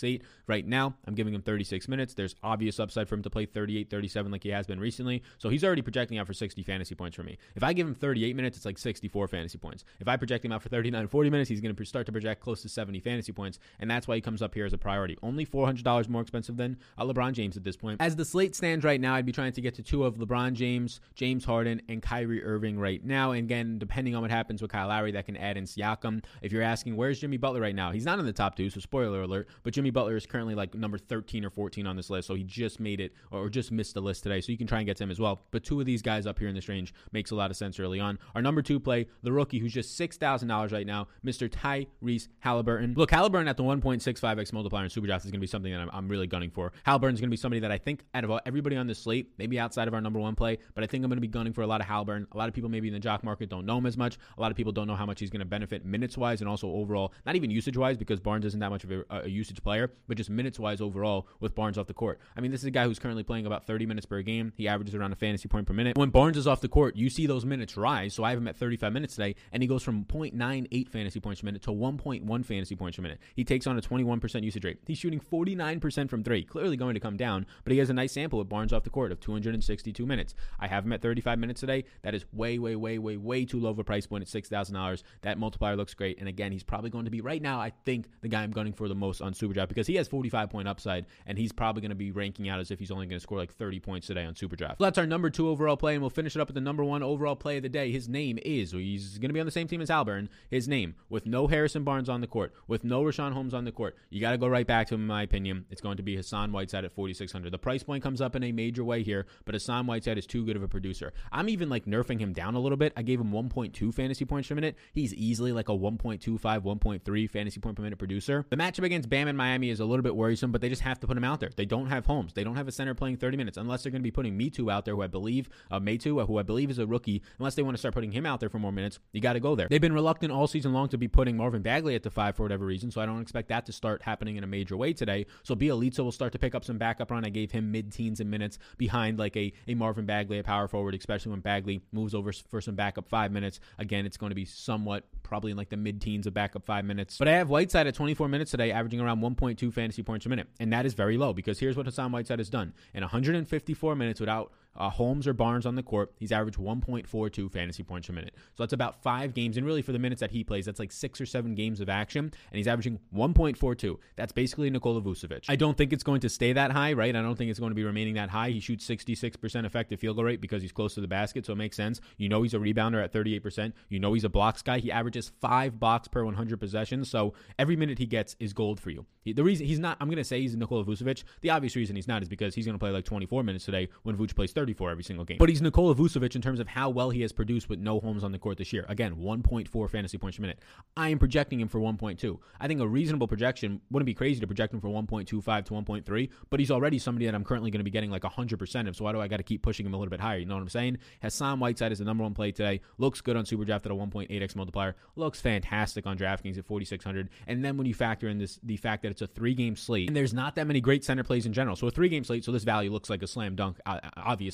1.68. 0.00 0.22
Right 0.46 0.66
now, 0.66 0.94
I'm 1.06 1.14
giving 1.14 1.34
him 1.34 1.42
36 1.42 1.88
minutes. 1.88 2.14
There's 2.14 2.34
obvious 2.42 2.80
upside 2.80 3.08
for 3.08 3.14
him 3.14 3.22
to 3.22 3.30
play 3.30 3.46
38, 3.46 3.90
37 3.90 4.32
like 4.32 4.42
he 4.42 4.50
has 4.50 4.66
been 4.66 4.80
recently. 4.80 5.22
So 5.38 5.48
he's 5.48 5.64
already 5.64 5.82
projecting 5.82 6.18
out 6.18 6.26
for 6.26 6.32
60 6.32 6.62
fantasy 6.62 6.94
points 6.94 7.16
for 7.16 7.22
me. 7.22 7.38
If 7.54 7.62
I 7.62 7.72
give 7.72 7.86
him 7.86 7.94
38 7.94 8.34
minutes, 8.36 8.56
it's 8.56 8.66
like 8.66 8.78
64 8.78 9.28
fantasy 9.28 9.58
points. 9.58 9.84
If 10.00 10.08
I 10.08 10.16
project 10.16 10.44
him 10.44 10.52
out 10.52 10.62
for 10.62 10.68
39, 10.68 11.08
40 11.08 11.30
minutes, 11.30 11.50
he's 11.50 11.60
going 11.60 11.74
to 11.74 11.84
start 11.84 12.06
to 12.06 12.12
project 12.12 12.40
close 12.40 12.62
to 12.62 12.68
70 12.68 13.00
fantasy 13.00 13.32
points. 13.32 13.58
And 13.78 13.90
that's 13.90 14.08
why 14.08 14.16
he 14.16 14.20
comes 14.20 14.42
up 14.42 14.54
here 14.54 14.66
as 14.66 14.72
a 14.72 14.78
priority. 14.78 15.16
Only 15.22 15.46
$400 15.46 16.08
more 16.08 16.22
expensive 16.22 16.56
than 16.56 16.78
uh, 16.98 17.04
LeBron 17.04 17.32
James 17.32 17.56
at 17.56 17.64
this 17.64 17.76
point. 17.76 18.00
As 18.00 18.16
the 18.16 18.24
slate 18.24 18.54
stands 18.54 18.84
right 18.84 19.00
now, 19.00 19.14
I'd 19.14 19.26
be 19.26 19.32
trying 19.32 19.52
to 19.52 19.60
get 19.60 19.74
to 19.74 19.82
two 19.82 20.04
of 20.04 20.16
LeBron 20.16 20.54
James, 20.54 21.00
James 21.14 21.44
Harden, 21.44 21.80
and 21.88 22.02
Kyrie 22.02 22.42
Irving 22.42 22.78
right 22.78 23.04
now. 23.04 23.32
And 23.32 23.44
again, 23.44 23.78
depending 23.78 24.14
on 24.14 24.22
what 24.22 24.30
happens 24.30 24.62
with 24.62 24.70
Kyle 24.70 24.88
Lowry, 24.88 25.12
that 25.12 25.26
can 25.26 25.36
add 25.36 25.56
in 25.56 25.64
Siakam. 25.64 26.24
If 26.42 26.52
you're 26.52 26.62
asking, 26.62 26.96
where's 26.96 27.20
Jimmy 27.20 27.36
Butler 27.36 27.60
right 27.60 27.74
now? 27.74 27.92
He's 27.92 28.04
not 28.04 28.18
in 28.18 28.26
the 28.26 28.32
top 28.32 28.56
two, 28.56 28.70
so 28.70 28.80
spoiler 28.80 29.22
alert. 29.22 29.48
But 29.62 29.74
Jimmy 29.74 29.89
Butler 29.90 30.16
is 30.16 30.26
currently 30.26 30.54
like 30.54 30.74
number 30.74 30.98
13 30.98 31.44
or 31.44 31.50
14 31.50 31.86
on 31.86 31.96
this 31.96 32.10
list, 32.10 32.28
so 32.28 32.34
he 32.34 32.42
just 32.42 32.80
made 32.80 33.00
it 33.00 33.12
or 33.30 33.48
just 33.48 33.72
missed 33.72 33.94
the 33.94 34.00
list 34.00 34.22
today. 34.22 34.40
So 34.40 34.52
you 34.52 34.58
can 34.58 34.66
try 34.66 34.78
and 34.78 34.86
get 34.86 34.96
to 34.98 35.04
him 35.04 35.10
as 35.10 35.20
well. 35.20 35.40
But 35.50 35.64
two 35.64 35.80
of 35.80 35.86
these 35.86 36.02
guys 36.02 36.26
up 36.26 36.38
here 36.38 36.48
in 36.48 36.54
this 36.54 36.68
range 36.68 36.94
makes 37.12 37.30
a 37.30 37.34
lot 37.34 37.50
of 37.50 37.56
sense 37.56 37.78
early 37.78 38.00
on. 38.00 38.18
Our 38.34 38.42
number 38.42 38.62
two 38.62 38.80
play, 38.80 39.06
the 39.22 39.32
rookie 39.32 39.58
who's 39.58 39.72
just 39.72 39.98
$6,000 39.98 40.72
right 40.72 40.86
now, 40.86 41.08
Mr. 41.24 41.48
Tyrese 41.48 42.28
Halliburton. 42.40 42.94
Look, 42.96 43.10
Halliburton 43.10 43.48
at 43.48 43.56
the 43.56 43.62
1.65x 43.62 44.52
multiplier 44.52 44.84
in 44.84 44.90
Superdraft 44.90 45.18
is 45.18 45.24
going 45.24 45.32
to 45.34 45.38
be 45.38 45.46
something 45.46 45.72
that 45.72 45.80
I'm, 45.80 45.90
I'm 45.92 46.08
really 46.08 46.26
gunning 46.26 46.50
for. 46.50 46.72
Halliburton 46.84 47.14
is 47.14 47.20
going 47.20 47.28
to 47.28 47.32
be 47.32 47.36
somebody 47.36 47.60
that 47.60 47.72
I 47.72 47.78
think 47.78 48.04
out 48.14 48.24
of 48.24 48.40
everybody 48.46 48.76
on 48.76 48.86
this 48.86 48.98
slate, 48.98 49.30
maybe 49.38 49.58
outside 49.58 49.88
of 49.88 49.94
our 49.94 50.00
number 50.00 50.18
one 50.18 50.34
play, 50.34 50.58
but 50.74 50.84
I 50.84 50.86
think 50.86 51.04
I'm 51.04 51.10
going 51.10 51.16
to 51.16 51.22
be 51.22 51.28
gunning 51.28 51.52
for 51.52 51.62
a 51.62 51.66
lot 51.66 51.80
of 51.80 51.86
Halliburton. 51.86 52.26
A 52.32 52.36
lot 52.36 52.48
of 52.48 52.54
people 52.54 52.70
maybe 52.70 52.88
in 52.88 52.94
the 52.94 53.00
jock 53.00 53.24
market 53.24 53.48
don't 53.48 53.66
know 53.66 53.78
him 53.78 53.86
as 53.86 53.96
much. 53.96 54.18
A 54.36 54.40
lot 54.40 54.50
of 54.50 54.56
people 54.56 54.72
don't 54.72 54.86
know 54.86 54.96
how 54.96 55.06
much 55.06 55.20
he's 55.20 55.30
going 55.30 55.40
to 55.40 55.46
benefit 55.46 55.84
minutes 55.84 56.16
wise 56.16 56.40
and 56.40 56.48
also 56.48 56.68
overall, 56.70 57.12
not 57.26 57.36
even 57.36 57.50
usage 57.50 57.76
wise 57.76 57.96
because 57.96 58.20
Barnes 58.20 58.44
isn't 58.44 58.60
that 58.60 58.70
much 58.70 58.84
of 58.84 58.90
a, 58.90 59.04
a 59.10 59.28
usage 59.28 59.62
player, 59.70 59.92
but 60.08 60.16
just 60.16 60.28
minutes 60.28 60.58
wise 60.58 60.80
overall 60.80 61.28
with 61.38 61.54
Barnes 61.54 61.78
off 61.78 61.86
the 61.86 61.94
court. 61.94 62.18
I 62.36 62.40
mean, 62.40 62.50
this 62.50 62.62
is 62.62 62.64
a 62.64 62.72
guy 62.72 62.86
who's 62.86 62.98
currently 62.98 63.22
playing 63.22 63.46
about 63.46 63.68
30 63.68 63.86
minutes 63.86 64.04
per 64.04 64.20
game. 64.20 64.52
He 64.56 64.66
averages 64.66 64.96
around 64.96 65.12
a 65.12 65.14
fantasy 65.14 65.46
point 65.46 65.64
per 65.64 65.72
minute. 65.72 65.96
When 65.96 66.10
Barnes 66.10 66.36
is 66.36 66.48
off 66.48 66.60
the 66.60 66.68
court, 66.68 66.96
you 66.96 67.08
see 67.08 67.26
those 67.26 67.44
minutes 67.44 67.76
rise. 67.76 68.12
So 68.12 68.24
I 68.24 68.30
have 68.30 68.38
him 68.40 68.48
at 68.48 68.56
35 68.56 68.92
minutes 68.92 69.14
today, 69.14 69.36
and 69.52 69.62
he 69.62 69.68
goes 69.68 69.84
from 69.84 70.04
0.98 70.06 70.88
fantasy 70.88 71.20
points 71.20 71.40
per 71.40 71.44
minute 71.44 71.62
to 71.62 71.70
1.1 71.70 72.44
fantasy 72.44 72.74
points 72.74 72.96
per 72.96 73.02
minute. 73.02 73.20
He 73.36 73.44
takes 73.44 73.68
on 73.68 73.78
a 73.78 73.80
21% 73.80 74.42
usage 74.42 74.64
rate. 74.64 74.78
He's 74.88 74.98
shooting 74.98 75.20
49% 75.20 76.10
from 76.10 76.24
three, 76.24 76.42
clearly 76.42 76.76
going 76.76 76.94
to 76.94 77.00
come 77.00 77.16
down, 77.16 77.46
but 77.62 77.72
he 77.72 77.78
has 77.78 77.90
a 77.90 77.94
nice 77.94 78.10
sample 78.10 78.40
with 78.40 78.48
Barnes 78.48 78.72
off 78.72 78.82
the 78.82 78.90
court 78.90 79.12
of 79.12 79.20
262 79.20 80.04
minutes. 80.04 80.34
I 80.58 80.66
have 80.66 80.84
him 80.84 80.92
at 80.92 81.00
35 81.00 81.38
minutes 81.38 81.60
today. 81.60 81.84
That 82.02 82.16
is 82.16 82.24
way, 82.32 82.58
way, 82.58 82.74
way, 82.74 82.98
way, 82.98 83.16
way 83.16 83.44
too 83.44 83.60
low 83.60 83.70
of 83.70 83.78
a 83.78 83.84
price 83.84 84.08
point 84.08 84.22
at 84.22 84.42
$6,000. 84.42 85.04
That 85.22 85.38
multiplier 85.38 85.76
looks 85.76 85.94
great. 85.94 86.18
And 86.18 86.28
again, 86.28 86.50
he's 86.50 86.64
probably 86.64 86.90
going 86.90 87.04
to 87.04 87.10
be 87.12 87.20
right 87.20 87.40
now, 87.40 87.60
I 87.60 87.70
think, 87.84 88.08
the 88.20 88.28
guy 88.28 88.42
I'm 88.42 88.50
gunning 88.50 88.72
for 88.72 88.88
the 88.88 88.96
most 88.96 89.20
on 89.20 89.32
Because 89.68 89.86
he 89.86 89.96
has 89.96 90.08
45 90.08 90.50
point 90.50 90.68
upside 90.68 91.06
and 91.26 91.38
he's 91.38 91.52
probably 91.52 91.82
going 91.82 91.90
to 91.90 91.96
be 91.96 92.10
ranking 92.10 92.48
out 92.48 92.60
as 92.60 92.70
if 92.70 92.78
he's 92.78 92.90
only 92.90 93.06
going 93.06 93.18
to 93.18 93.22
score 93.22 93.38
like 93.38 93.54
30 93.54 93.80
points 93.80 94.06
today 94.06 94.24
on 94.24 94.34
Superdraft. 94.34 94.78
So 94.78 94.84
that's 94.84 94.98
our 94.98 95.06
number 95.06 95.30
two 95.30 95.48
overall 95.48 95.76
play, 95.76 95.94
and 95.94 96.02
we'll 96.02 96.10
finish 96.10 96.36
it 96.36 96.40
up 96.40 96.48
with 96.48 96.54
the 96.54 96.60
number 96.60 96.84
one 96.84 97.02
overall 97.02 97.36
play 97.36 97.56
of 97.58 97.62
the 97.62 97.68
day. 97.68 97.90
His 97.90 98.08
name 98.08 98.38
is, 98.42 98.72
he's 98.72 99.18
going 99.18 99.28
to 99.28 99.34
be 99.34 99.40
on 99.40 99.46
the 99.46 99.52
same 99.52 99.68
team 99.68 99.80
as 99.80 99.88
Halliburton. 99.88 100.28
His 100.50 100.68
name, 100.68 100.94
with 101.08 101.26
no 101.26 101.46
Harrison 101.46 101.84
Barnes 101.84 102.08
on 102.08 102.20
the 102.20 102.26
court, 102.26 102.52
with 102.66 102.84
no 102.84 103.02
Richaun 103.02 103.32
Holmes 103.32 103.54
on 103.54 103.64
the 103.64 103.72
court, 103.72 103.96
you 104.10 104.20
got 104.20 104.32
to 104.32 104.38
go 104.38 104.48
right 104.48 104.66
back 104.66 104.86
to 104.88 104.94
him, 104.94 105.02
in 105.02 105.06
my 105.06 105.22
opinion. 105.22 105.66
It's 105.70 105.80
going 105.80 105.96
to 105.96 106.02
be 106.02 106.16
Hassan 106.16 106.52
Whiteside 106.52 106.84
at 106.84 106.92
4,600. 106.92 107.50
The 107.50 107.58
price 107.58 107.82
point 107.82 108.02
comes 108.02 108.20
up 108.20 108.36
in 108.36 108.44
a 108.44 108.52
major 108.52 108.84
way 108.84 109.02
here, 109.02 109.26
but 109.44 109.54
Hassan 109.54 109.86
Whiteside 109.86 110.18
is 110.18 110.26
too 110.26 110.44
good 110.44 110.56
of 110.56 110.62
a 110.62 110.68
producer. 110.68 111.12
I'm 111.32 111.48
even 111.48 111.68
like 111.68 111.86
nerfing 111.86 112.20
him 112.20 112.32
down 112.32 112.54
a 112.54 112.60
little 112.60 112.78
bit. 112.78 112.92
I 112.96 113.02
gave 113.02 113.20
him 113.20 113.32
1.2 113.32 113.92
fantasy 113.92 114.24
points 114.24 114.48
per 114.48 114.54
minute. 114.54 114.76
He's 114.92 115.14
easily 115.14 115.52
like 115.52 115.68
a 115.68 115.72
1.25, 115.72 116.38
1.3 116.40 117.30
fantasy 117.30 117.60
point 117.60 117.76
per 117.76 117.82
minute 117.82 117.98
producer. 117.98 118.46
The 118.48 118.56
matchup 118.56 118.84
against 118.84 119.08
Bam 119.08 119.28
in 119.28 119.36
Miami 119.36 119.49
is 119.58 119.80
a 119.80 119.84
little 119.84 120.02
bit 120.02 120.14
worrisome, 120.14 120.52
but 120.52 120.60
they 120.60 120.68
just 120.68 120.82
have 120.82 121.00
to 121.00 121.06
put 121.06 121.16
him 121.16 121.24
out 121.24 121.40
there. 121.40 121.50
They 121.54 121.64
don't 121.64 121.86
have 121.86 122.06
Holmes. 122.06 122.32
They 122.32 122.44
don't 122.44 122.56
have 122.56 122.68
a 122.68 122.72
center 122.72 122.94
playing 122.94 123.16
30 123.16 123.36
minutes 123.36 123.58
unless 123.58 123.82
they're 123.82 123.92
going 123.92 124.02
to 124.02 124.04
be 124.04 124.10
putting 124.10 124.38
Metu 124.38 124.72
out 124.72 124.84
there, 124.84 124.94
who 124.94 125.02
I 125.02 125.06
believe, 125.06 125.48
uh, 125.70 125.80
Metu, 125.80 126.24
who 126.26 126.38
I 126.38 126.42
believe 126.42 126.70
is 126.70 126.78
a 126.78 126.86
rookie. 126.86 127.22
Unless 127.38 127.54
they 127.56 127.62
want 127.62 127.74
to 127.74 127.78
start 127.78 127.94
putting 127.94 128.12
him 128.12 128.26
out 128.26 128.40
there 128.40 128.48
for 128.48 128.58
more 128.58 128.72
minutes, 128.72 128.98
you 129.12 129.20
got 129.20 129.34
to 129.34 129.40
go 129.40 129.54
there. 129.54 129.68
They've 129.68 129.80
been 129.80 129.92
reluctant 129.92 130.32
all 130.32 130.46
season 130.46 130.72
long 130.72 130.88
to 130.88 130.98
be 130.98 131.08
putting 131.08 131.36
Marvin 131.36 131.62
Bagley 131.62 131.94
at 131.94 132.02
the 132.02 132.10
five 132.10 132.36
for 132.36 132.42
whatever 132.42 132.64
reason, 132.64 132.90
so 132.90 133.00
I 133.00 133.06
don't 133.06 133.20
expect 133.20 133.48
that 133.48 133.66
to 133.66 133.72
start 133.72 134.02
happening 134.02 134.36
in 134.36 134.44
a 134.44 134.46
major 134.46 134.76
way 134.76 134.92
today. 134.92 135.26
So 135.42 135.54
Bjelica 135.54 136.00
will 136.00 136.12
start 136.12 136.32
to 136.32 136.38
pick 136.38 136.54
up 136.54 136.64
some 136.64 136.78
backup 136.78 137.10
run. 137.10 137.24
I 137.24 137.30
gave 137.30 137.50
him 137.50 137.72
mid-teens 137.72 138.20
in 138.20 138.30
minutes 138.30 138.58
behind 138.78 139.18
like 139.18 139.36
a, 139.36 139.52
a 139.66 139.74
Marvin 139.74 140.06
Bagley, 140.06 140.38
a 140.38 140.42
power 140.42 140.68
forward, 140.68 140.94
especially 140.94 141.30
when 141.30 141.40
Bagley 141.40 141.80
moves 141.92 142.14
over 142.14 142.32
for 142.32 142.60
some 142.60 142.74
backup 142.74 143.08
five 143.08 143.32
minutes. 143.32 143.60
Again, 143.78 144.06
it's 144.06 144.16
going 144.16 144.30
to 144.30 144.36
be 144.36 144.44
somewhat 144.44 145.04
probably 145.22 145.50
in 145.50 145.56
like 145.56 145.70
the 145.70 145.76
mid-teens 145.76 146.26
of 146.26 146.34
backup 146.34 146.64
five 146.64 146.84
minutes. 146.84 147.18
But 147.18 147.28
I 147.28 147.32
have 147.32 147.48
Whiteside 147.48 147.86
at 147.86 147.94
24 147.94 148.28
minutes 148.28 148.50
today, 148.50 148.72
averaging 148.72 149.00
around 149.00 149.20
1.2 149.40 149.72
fantasy 149.72 150.02
points 150.02 150.26
a 150.26 150.28
minute, 150.28 150.48
and 150.58 150.72
that 150.72 150.86
is 150.86 150.94
very 150.94 151.16
low 151.16 151.32
because 151.32 151.58
here's 151.58 151.76
what 151.76 151.86
Hassan 151.86 152.12
Whiteside 152.12 152.38
has 152.38 152.50
done. 152.50 152.74
In 152.94 153.02
154 153.02 153.96
minutes 153.96 154.20
without 154.20 154.52
uh, 154.76 154.88
Holmes 154.88 155.26
or 155.26 155.32
Barnes 155.32 155.66
on 155.66 155.74
the 155.74 155.82
court, 155.82 156.12
he's 156.18 156.32
averaged 156.32 156.58
1.42 156.58 157.50
fantasy 157.50 157.82
points 157.82 158.08
a 158.08 158.12
minute. 158.12 158.34
So 158.56 158.62
that's 158.62 158.72
about 158.72 159.02
five 159.02 159.34
games. 159.34 159.56
And 159.56 159.66
really, 159.66 159.82
for 159.82 159.92
the 159.92 159.98
minutes 159.98 160.20
that 160.20 160.30
he 160.30 160.44
plays, 160.44 160.66
that's 160.66 160.78
like 160.78 160.92
six 160.92 161.20
or 161.20 161.26
seven 161.26 161.54
games 161.54 161.80
of 161.80 161.88
action. 161.88 162.24
And 162.24 162.56
he's 162.56 162.68
averaging 162.68 162.98
1.42. 163.14 163.96
That's 164.16 164.32
basically 164.32 164.70
Nikola 164.70 165.00
Vucevic. 165.00 165.44
I 165.48 165.56
don't 165.56 165.76
think 165.76 165.92
it's 165.92 166.04
going 166.04 166.20
to 166.20 166.28
stay 166.28 166.52
that 166.52 166.70
high, 166.72 166.92
right? 166.92 167.14
I 167.14 167.22
don't 167.22 167.36
think 167.36 167.50
it's 167.50 167.60
going 167.60 167.70
to 167.70 167.76
be 167.76 167.84
remaining 167.84 168.14
that 168.14 168.30
high. 168.30 168.50
He 168.50 168.60
shoots 168.60 168.86
66% 168.86 169.64
effective 169.64 170.00
field 170.00 170.16
goal 170.16 170.24
rate 170.24 170.40
because 170.40 170.62
he's 170.62 170.72
close 170.72 170.94
to 170.94 171.00
the 171.00 171.08
basket. 171.08 171.46
So 171.46 171.52
it 171.52 171.56
makes 171.56 171.76
sense. 171.76 172.00
You 172.16 172.28
know 172.28 172.42
he's 172.42 172.54
a 172.54 172.58
rebounder 172.58 173.02
at 173.02 173.12
38%. 173.12 173.72
You 173.88 173.98
know 173.98 174.12
he's 174.12 174.24
a 174.24 174.28
blocks 174.28 174.62
guy. 174.62 174.78
He 174.78 174.90
averages 174.90 175.32
five 175.40 175.78
blocks 175.78 176.08
per 176.08 176.24
100 176.24 176.58
possessions. 176.58 177.10
So 177.10 177.34
every 177.58 177.76
minute 177.76 177.98
he 177.98 178.06
gets 178.06 178.36
is 178.38 178.52
gold 178.52 178.80
for 178.80 178.90
you. 178.90 179.06
He, 179.22 179.32
the 179.32 179.44
reason 179.44 179.66
he's 179.66 179.78
not, 179.78 179.96
I'm 180.00 180.08
going 180.08 180.16
to 180.16 180.24
say 180.24 180.40
he's 180.40 180.56
Nikola 180.56 180.84
Vucevic. 180.84 181.24
The 181.40 181.50
obvious 181.50 181.76
reason 181.76 181.96
he's 181.96 182.08
not 182.08 182.22
is 182.22 182.28
because 182.28 182.54
he's 182.54 182.66
going 182.66 182.74
to 182.74 182.78
play 182.78 182.90
like 182.90 183.04
24 183.04 183.42
minutes 183.42 183.64
today 183.64 183.88
when 184.02 184.16
Vuce 184.16 184.34
plays 184.34 184.50
34 184.60 184.90
every 184.90 185.04
single 185.04 185.24
game. 185.24 185.38
But 185.38 185.48
he's 185.48 185.62
Nikola 185.62 185.94
Vucevic 185.94 186.36
in 186.36 186.42
terms 186.42 186.60
of 186.60 186.68
how 186.68 186.90
well 186.90 187.08
he 187.08 187.22
has 187.22 187.32
produced 187.32 187.70
with 187.70 187.78
no 187.78 187.98
Holmes 187.98 188.22
on 188.22 188.30
the 188.30 188.38
court 188.38 188.58
this 188.58 188.74
year. 188.74 188.84
Again, 188.90 189.16
1.4 189.16 189.88
fantasy 189.88 190.18
points 190.18 190.36
per 190.36 190.42
minute. 190.42 190.58
I 190.98 191.08
am 191.08 191.18
projecting 191.18 191.60
him 191.60 191.68
for 191.68 191.80
1.2. 191.80 192.38
I 192.60 192.66
think 192.66 192.78
a 192.80 192.86
reasonable 192.86 193.26
projection 193.26 193.80
wouldn't 193.90 194.04
be 194.04 194.12
crazy 194.12 194.38
to 194.38 194.46
project 194.46 194.74
him 194.74 194.80
for 194.82 194.88
1.25 194.88 195.64
to 195.64 195.72
1.3, 195.72 196.30
but 196.50 196.60
he's 196.60 196.70
already 196.70 196.98
somebody 196.98 197.24
that 197.24 197.34
I'm 197.34 197.42
currently 197.42 197.70
going 197.70 197.80
to 197.80 197.84
be 197.84 197.90
getting 197.90 198.10
like 198.10 198.20
100% 198.20 198.88
of. 198.88 198.96
So 198.96 199.04
why 199.04 199.12
do 199.12 199.20
I 199.22 199.28
got 199.28 199.38
to 199.38 199.42
keep 199.42 199.62
pushing 199.62 199.86
him 199.86 199.94
a 199.94 199.96
little 199.96 200.10
bit 200.10 200.20
higher? 200.20 200.36
You 200.36 200.44
know 200.44 200.56
what 200.56 200.62
I'm 200.62 200.68
saying? 200.68 200.98
Hassan 201.22 201.58
Whiteside 201.58 201.90
is 201.90 202.00
the 202.00 202.04
number 202.04 202.22
one 202.22 202.34
play 202.34 202.52
today. 202.52 202.82
Looks 202.98 203.22
good 203.22 203.36
on 203.36 203.46
Superdraft 203.46 203.86
at 203.86 203.92
a 203.92 203.94
1.8x 203.94 204.56
multiplier. 204.56 204.94
Looks 205.16 205.40
fantastic 205.40 206.06
on 206.06 206.18
DraftKings 206.18 206.58
at 206.58 206.66
4,600. 206.66 207.30
And 207.46 207.64
then 207.64 207.78
when 207.78 207.86
you 207.86 207.94
factor 207.94 208.28
in 208.28 208.36
this, 208.36 208.60
the 208.62 208.76
fact 208.76 209.04
that 209.04 209.10
it's 209.10 209.22
a 209.22 209.26
three 209.26 209.54
game 209.54 209.74
slate, 209.74 210.08
and 210.08 210.16
there's 210.16 210.34
not 210.34 210.56
that 210.56 210.66
many 210.66 210.82
great 210.82 211.02
center 211.02 211.24
plays 211.24 211.46
in 211.46 211.54
general. 211.54 211.76
So 211.76 211.86
a 211.86 211.90
three 211.90 212.10
game 212.10 212.24
slate, 212.24 212.44
so 212.44 212.52
this 212.52 212.64
value 212.64 212.92
looks 212.92 213.08
like 213.08 213.22
a 213.22 213.26
slam 213.26 213.56
dunk, 213.56 213.78
uh, 213.86 214.00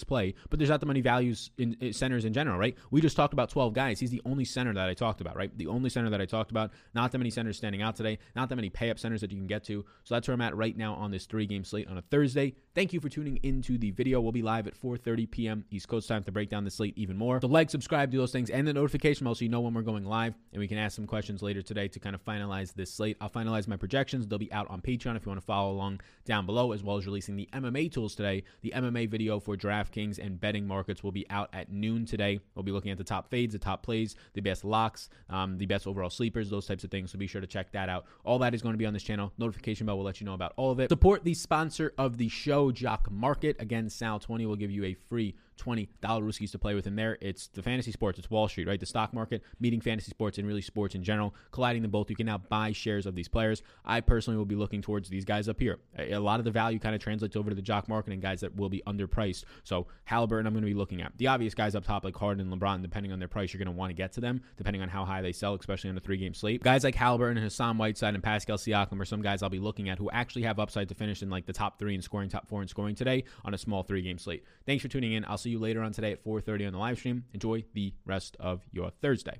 play, 0.04 0.34
but 0.50 0.58
there's 0.58 0.70
not 0.70 0.80
that 0.80 0.86
many 0.86 1.00
values 1.00 1.50
in, 1.58 1.76
in, 1.80 1.92
centers 1.92 2.24
in 2.24 2.32
general, 2.32 2.58
right? 2.58 2.76
We 2.90 3.00
just 3.00 3.16
talked 3.16 3.32
about 3.32 3.50
12 3.50 3.74
guys. 3.74 4.00
He's 4.00 4.10
the 4.10 4.22
only 4.24 4.44
center 4.44 4.72
that 4.74 4.88
I 4.88 4.94
talked 4.94 5.20
about, 5.20 5.36
right? 5.36 5.56
The 5.56 5.66
only 5.66 5.90
center 5.90 6.10
that 6.10 6.20
I 6.20 6.26
talked 6.26 6.50
about. 6.50 6.72
Not 6.94 7.12
that 7.12 7.18
many 7.18 7.30
centers 7.30 7.56
standing 7.56 7.82
out 7.82 7.96
today. 7.96 8.18
Not 8.34 8.48
that 8.48 8.56
many 8.56 8.70
pay 8.70 8.90
up 8.90 8.98
centers 8.98 9.20
that 9.20 9.30
you 9.30 9.36
can 9.36 9.46
get 9.46 9.64
to. 9.64 9.84
So 10.04 10.14
that's 10.14 10.28
where 10.28 10.34
I'm 10.34 10.40
at 10.40 10.56
right 10.56 10.76
now 10.76 10.94
on 10.94 11.10
this 11.10 11.26
three 11.26 11.46
game 11.46 11.64
slate 11.64 11.88
on 11.88 11.98
a 11.98 12.02
Thursday. 12.02 12.54
Thank 12.76 12.92
you 12.92 13.00
for 13.00 13.08
tuning 13.08 13.40
into 13.42 13.78
the 13.78 13.90
video. 13.90 14.20
We'll 14.20 14.32
be 14.32 14.42
live 14.42 14.66
at 14.66 14.78
4:30 14.78 15.30
p.m. 15.30 15.64
East 15.70 15.88
Coast 15.88 16.08
time 16.08 16.22
to 16.24 16.30
break 16.30 16.50
down 16.50 16.62
the 16.62 16.70
slate 16.70 16.92
even 16.98 17.16
more. 17.16 17.40
So 17.40 17.46
like, 17.46 17.70
subscribe, 17.70 18.10
do 18.10 18.18
those 18.18 18.32
things, 18.32 18.50
and 18.50 18.68
the 18.68 18.74
notification 18.74 19.24
bell 19.24 19.34
so 19.34 19.46
you 19.46 19.48
know 19.48 19.62
when 19.62 19.72
we're 19.72 19.80
going 19.80 20.04
live, 20.04 20.34
and 20.52 20.60
we 20.60 20.68
can 20.68 20.76
ask 20.76 20.94
some 20.94 21.06
questions 21.06 21.40
later 21.40 21.62
today 21.62 21.88
to 21.88 21.98
kind 21.98 22.14
of 22.14 22.22
finalize 22.22 22.74
this 22.74 22.92
slate. 22.92 23.16
I'll 23.18 23.30
finalize 23.30 23.66
my 23.66 23.78
projections. 23.78 24.28
They'll 24.28 24.38
be 24.38 24.52
out 24.52 24.68
on 24.68 24.82
Patreon 24.82 25.16
if 25.16 25.24
you 25.24 25.30
want 25.30 25.40
to 25.40 25.46
follow 25.46 25.72
along 25.72 26.02
down 26.26 26.44
below, 26.44 26.72
as 26.72 26.82
well 26.82 26.98
as 26.98 27.06
releasing 27.06 27.34
the 27.34 27.48
MMA 27.54 27.90
tools 27.90 28.14
today. 28.14 28.44
The 28.60 28.74
MMA 28.76 29.08
video 29.08 29.40
for 29.40 29.56
DraftKings 29.56 30.18
and 30.18 30.38
betting 30.38 30.66
markets 30.66 31.02
will 31.02 31.12
be 31.12 31.24
out 31.30 31.48
at 31.54 31.72
noon 31.72 32.04
today. 32.04 32.40
We'll 32.54 32.62
be 32.62 32.72
looking 32.72 32.90
at 32.90 32.98
the 32.98 33.04
top 33.04 33.30
fades, 33.30 33.54
the 33.54 33.58
top 33.58 33.82
plays, 33.84 34.16
the 34.34 34.42
best 34.42 34.66
locks, 34.66 35.08
um, 35.30 35.56
the 35.56 35.64
best 35.64 35.86
overall 35.86 36.10
sleepers, 36.10 36.50
those 36.50 36.66
types 36.66 36.84
of 36.84 36.90
things. 36.90 37.10
So 37.10 37.16
be 37.16 37.26
sure 37.26 37.40
to 37.40 37.46
check 37.46 37.72
that 37.72 37.88
out. 37.88 38.04
All 38.22 38.38
that 38.40 38.54
is 38.54 38.60
going 38.60 38.74
to 38.74 38.78
be 38.78 38.84
on 38.84 38.92
this 38.92 39.02
channel. 39.02 39.32
Notification 39.38 39.86
bell 39.86 39.96
will 39.96 40.04
let 40.04 40.20
you 40.20 40.26
know 40.26 40.34
about 40.34 40.52
all 40.58 40.70
of 40.70 40.78
it. 40.78 40.90
Support 40.90 41.24
the 41.24 41.32
sponsor 41.32 41.94
of 41.96 42.18
the 42.18 42.28
show, 42.28 42.65
Jock 42.72 43.10
Market. 43.10 43.56
Again, 43.58 43.86
Sal20 43.86 44.46
will 44.46 44.56
give 44.56 44.70
you 44.70 44.84
a 44.84 44.94
free 44.94 45.34
$20 45.56 45.88
Ruskies 46.02 46.50
to 46.52 46.58
play 46.58 46.74
with 46.74 46.86
in 46.86 46.96
there. 46.96 47.18
It's 47.20 47.48
the 47.48 47.62
fantasy 47.62 47.92
sports, 47.92 48.18
it's 48.18 48.30
Wall 48.30 48.48
Street, 48.48 48.66
right? 48.66 48.80
The 48.80 48.86
stock 48.86 49.12
market, 49.12 49.42
meeting 49.60 49.80
fantasy 49.80 50.10
sports 50.10 50.38
and 50.38 50.46
really 50.46 50.62
sports 50.62 50.94
in 50.94 51.02
general, 51.02 51.34
colliding 51.50 51.82
them 51.82 51.90
both. 51.90 52.10
You 52.10 52.16
can 52.16 52.26
now 52.26 52.38
buy 52.38 52.72
shares 52.72 53.06
of 53.06 53.14
these 53.14 53.28
players. 53.28 53.62
I 53.84 54.00
personally 54.00 54.36
will 54.36 54.44
be 54.44 54.54
looking 54.54 54.82
towards 54.82 55.08
these 55.08 55.24
guys 55.24 55.48
up 55.48 55.60
here. 55.60 55.78
A 55.98 56.18
lot 56.18 56.38
of 56.38 56.44
the 56.44 56.50
value 56.50 56.78
kind 56.78 56.94
of 56.94 57.00
translates 57.00 57.36
over 57.36 57.50
to 57.50 57.56
the 57.56 57.62
jock 57.62 57.88
market 57.88 58.12
and 58.12 58.22
guys 58.22 58.40
that 58.40 58.56
will 58.56 58.68
be 58.68 58.82
underpriced. 58.86 59.44
So 59.64 59.86
Halliburton, 60.04 60.46
I'm 60.46 60.52
going 60.52 60.62
to 60.62 60.70
be 60.70 60.74
looking 60.74 61.02
at. 61.02 61.12
The 61.16 61.28
obvious 61.28 61.54
guys 61.54 61.74
up 61.74 61.84
top, 61.84 62.04
like 62.04 62.16
Harden 62.16 62.50
and 62.50 62.60
LeBron, 62.60 62.82
depending 62.82 63.12
on 63.12 63.18
their 63.18 63.28
price, 63.28 63.52
you're 63.52 63.58
going 63.58 63.72
to 63.72 63.78
want 63.78 63.90
to 63.90 63.94
get 63.94 64.12
to 64.12 64.20
them, 64.20 64.42
depending 64.56 64.82
on 64.82 64.88
how 64.88 65.04
high 65.04 65.22
they 65.22 65.32
sell, 65.32 65.54
especially 65.54 65.90
on 65.90 65.96
a 65.96 66.00
three 66.00 66.16
game 66.16 66.34
slate. 66.34 66.62
Guys 66.62 66.84
like 66.84 66.94
Halliburton 66.94 67.36
and 67.36 67.44
Hassan 67.44 67.78
Whiteside 67.78 68.14
and 68.14 68.22
Pascal 68.22 68.56
Siakam 68.56 69.00
are 69.00 69.04
some 69.04 69.22
guys 69.22 69.42
I'll 69.42 69.50
be 69.50 69.58
looking 69.58 69.88
at 69.88 69.98
who 69.98 70.10
actually 70.10 70.42
have 70.42 70.58
upside 70.58 70.88
to 70.88 70.94
finish 70.94 71.22
in 71.22 71.30
like 71.30 71.46
the 71.46 71.52
top 71.52 71.78
three 71.78 71.94
and 71.94 72.02
scoring, 72.02 72.28
top 72.28 72.48
four 72.48 72.60
and 72.60 72.70
scoring 72.70 72.94
today 72.94 73.24
on 73.44 73.54
a 73.54 73.58
small 73.58 73.82
three 73.82 74.02
game 74.02 74.18
slate. 74.18 74.44
Thanks 74.64 74.82
for 74.82 74.88
tuning 74.88 75.12
in. 75.12 75.24
I'll 75.24 75.38
see 75.46 75.52
you 75.52 75.58
later 75.60 75.80
on 75.80 75.92
today 75.92 76.10
at 76.10 76.24
4:30 76.24 76.66
on 76.66 76.72
the 76.72 76.78
live 76.78 76.98
stream. 76.98 77.24
Enjoy 77.32 77.62
the 77.72 77.94
rest 78.04 78.36
of 78.40 78.66
your 78.72 78.90
Thursday. 78.90 79.34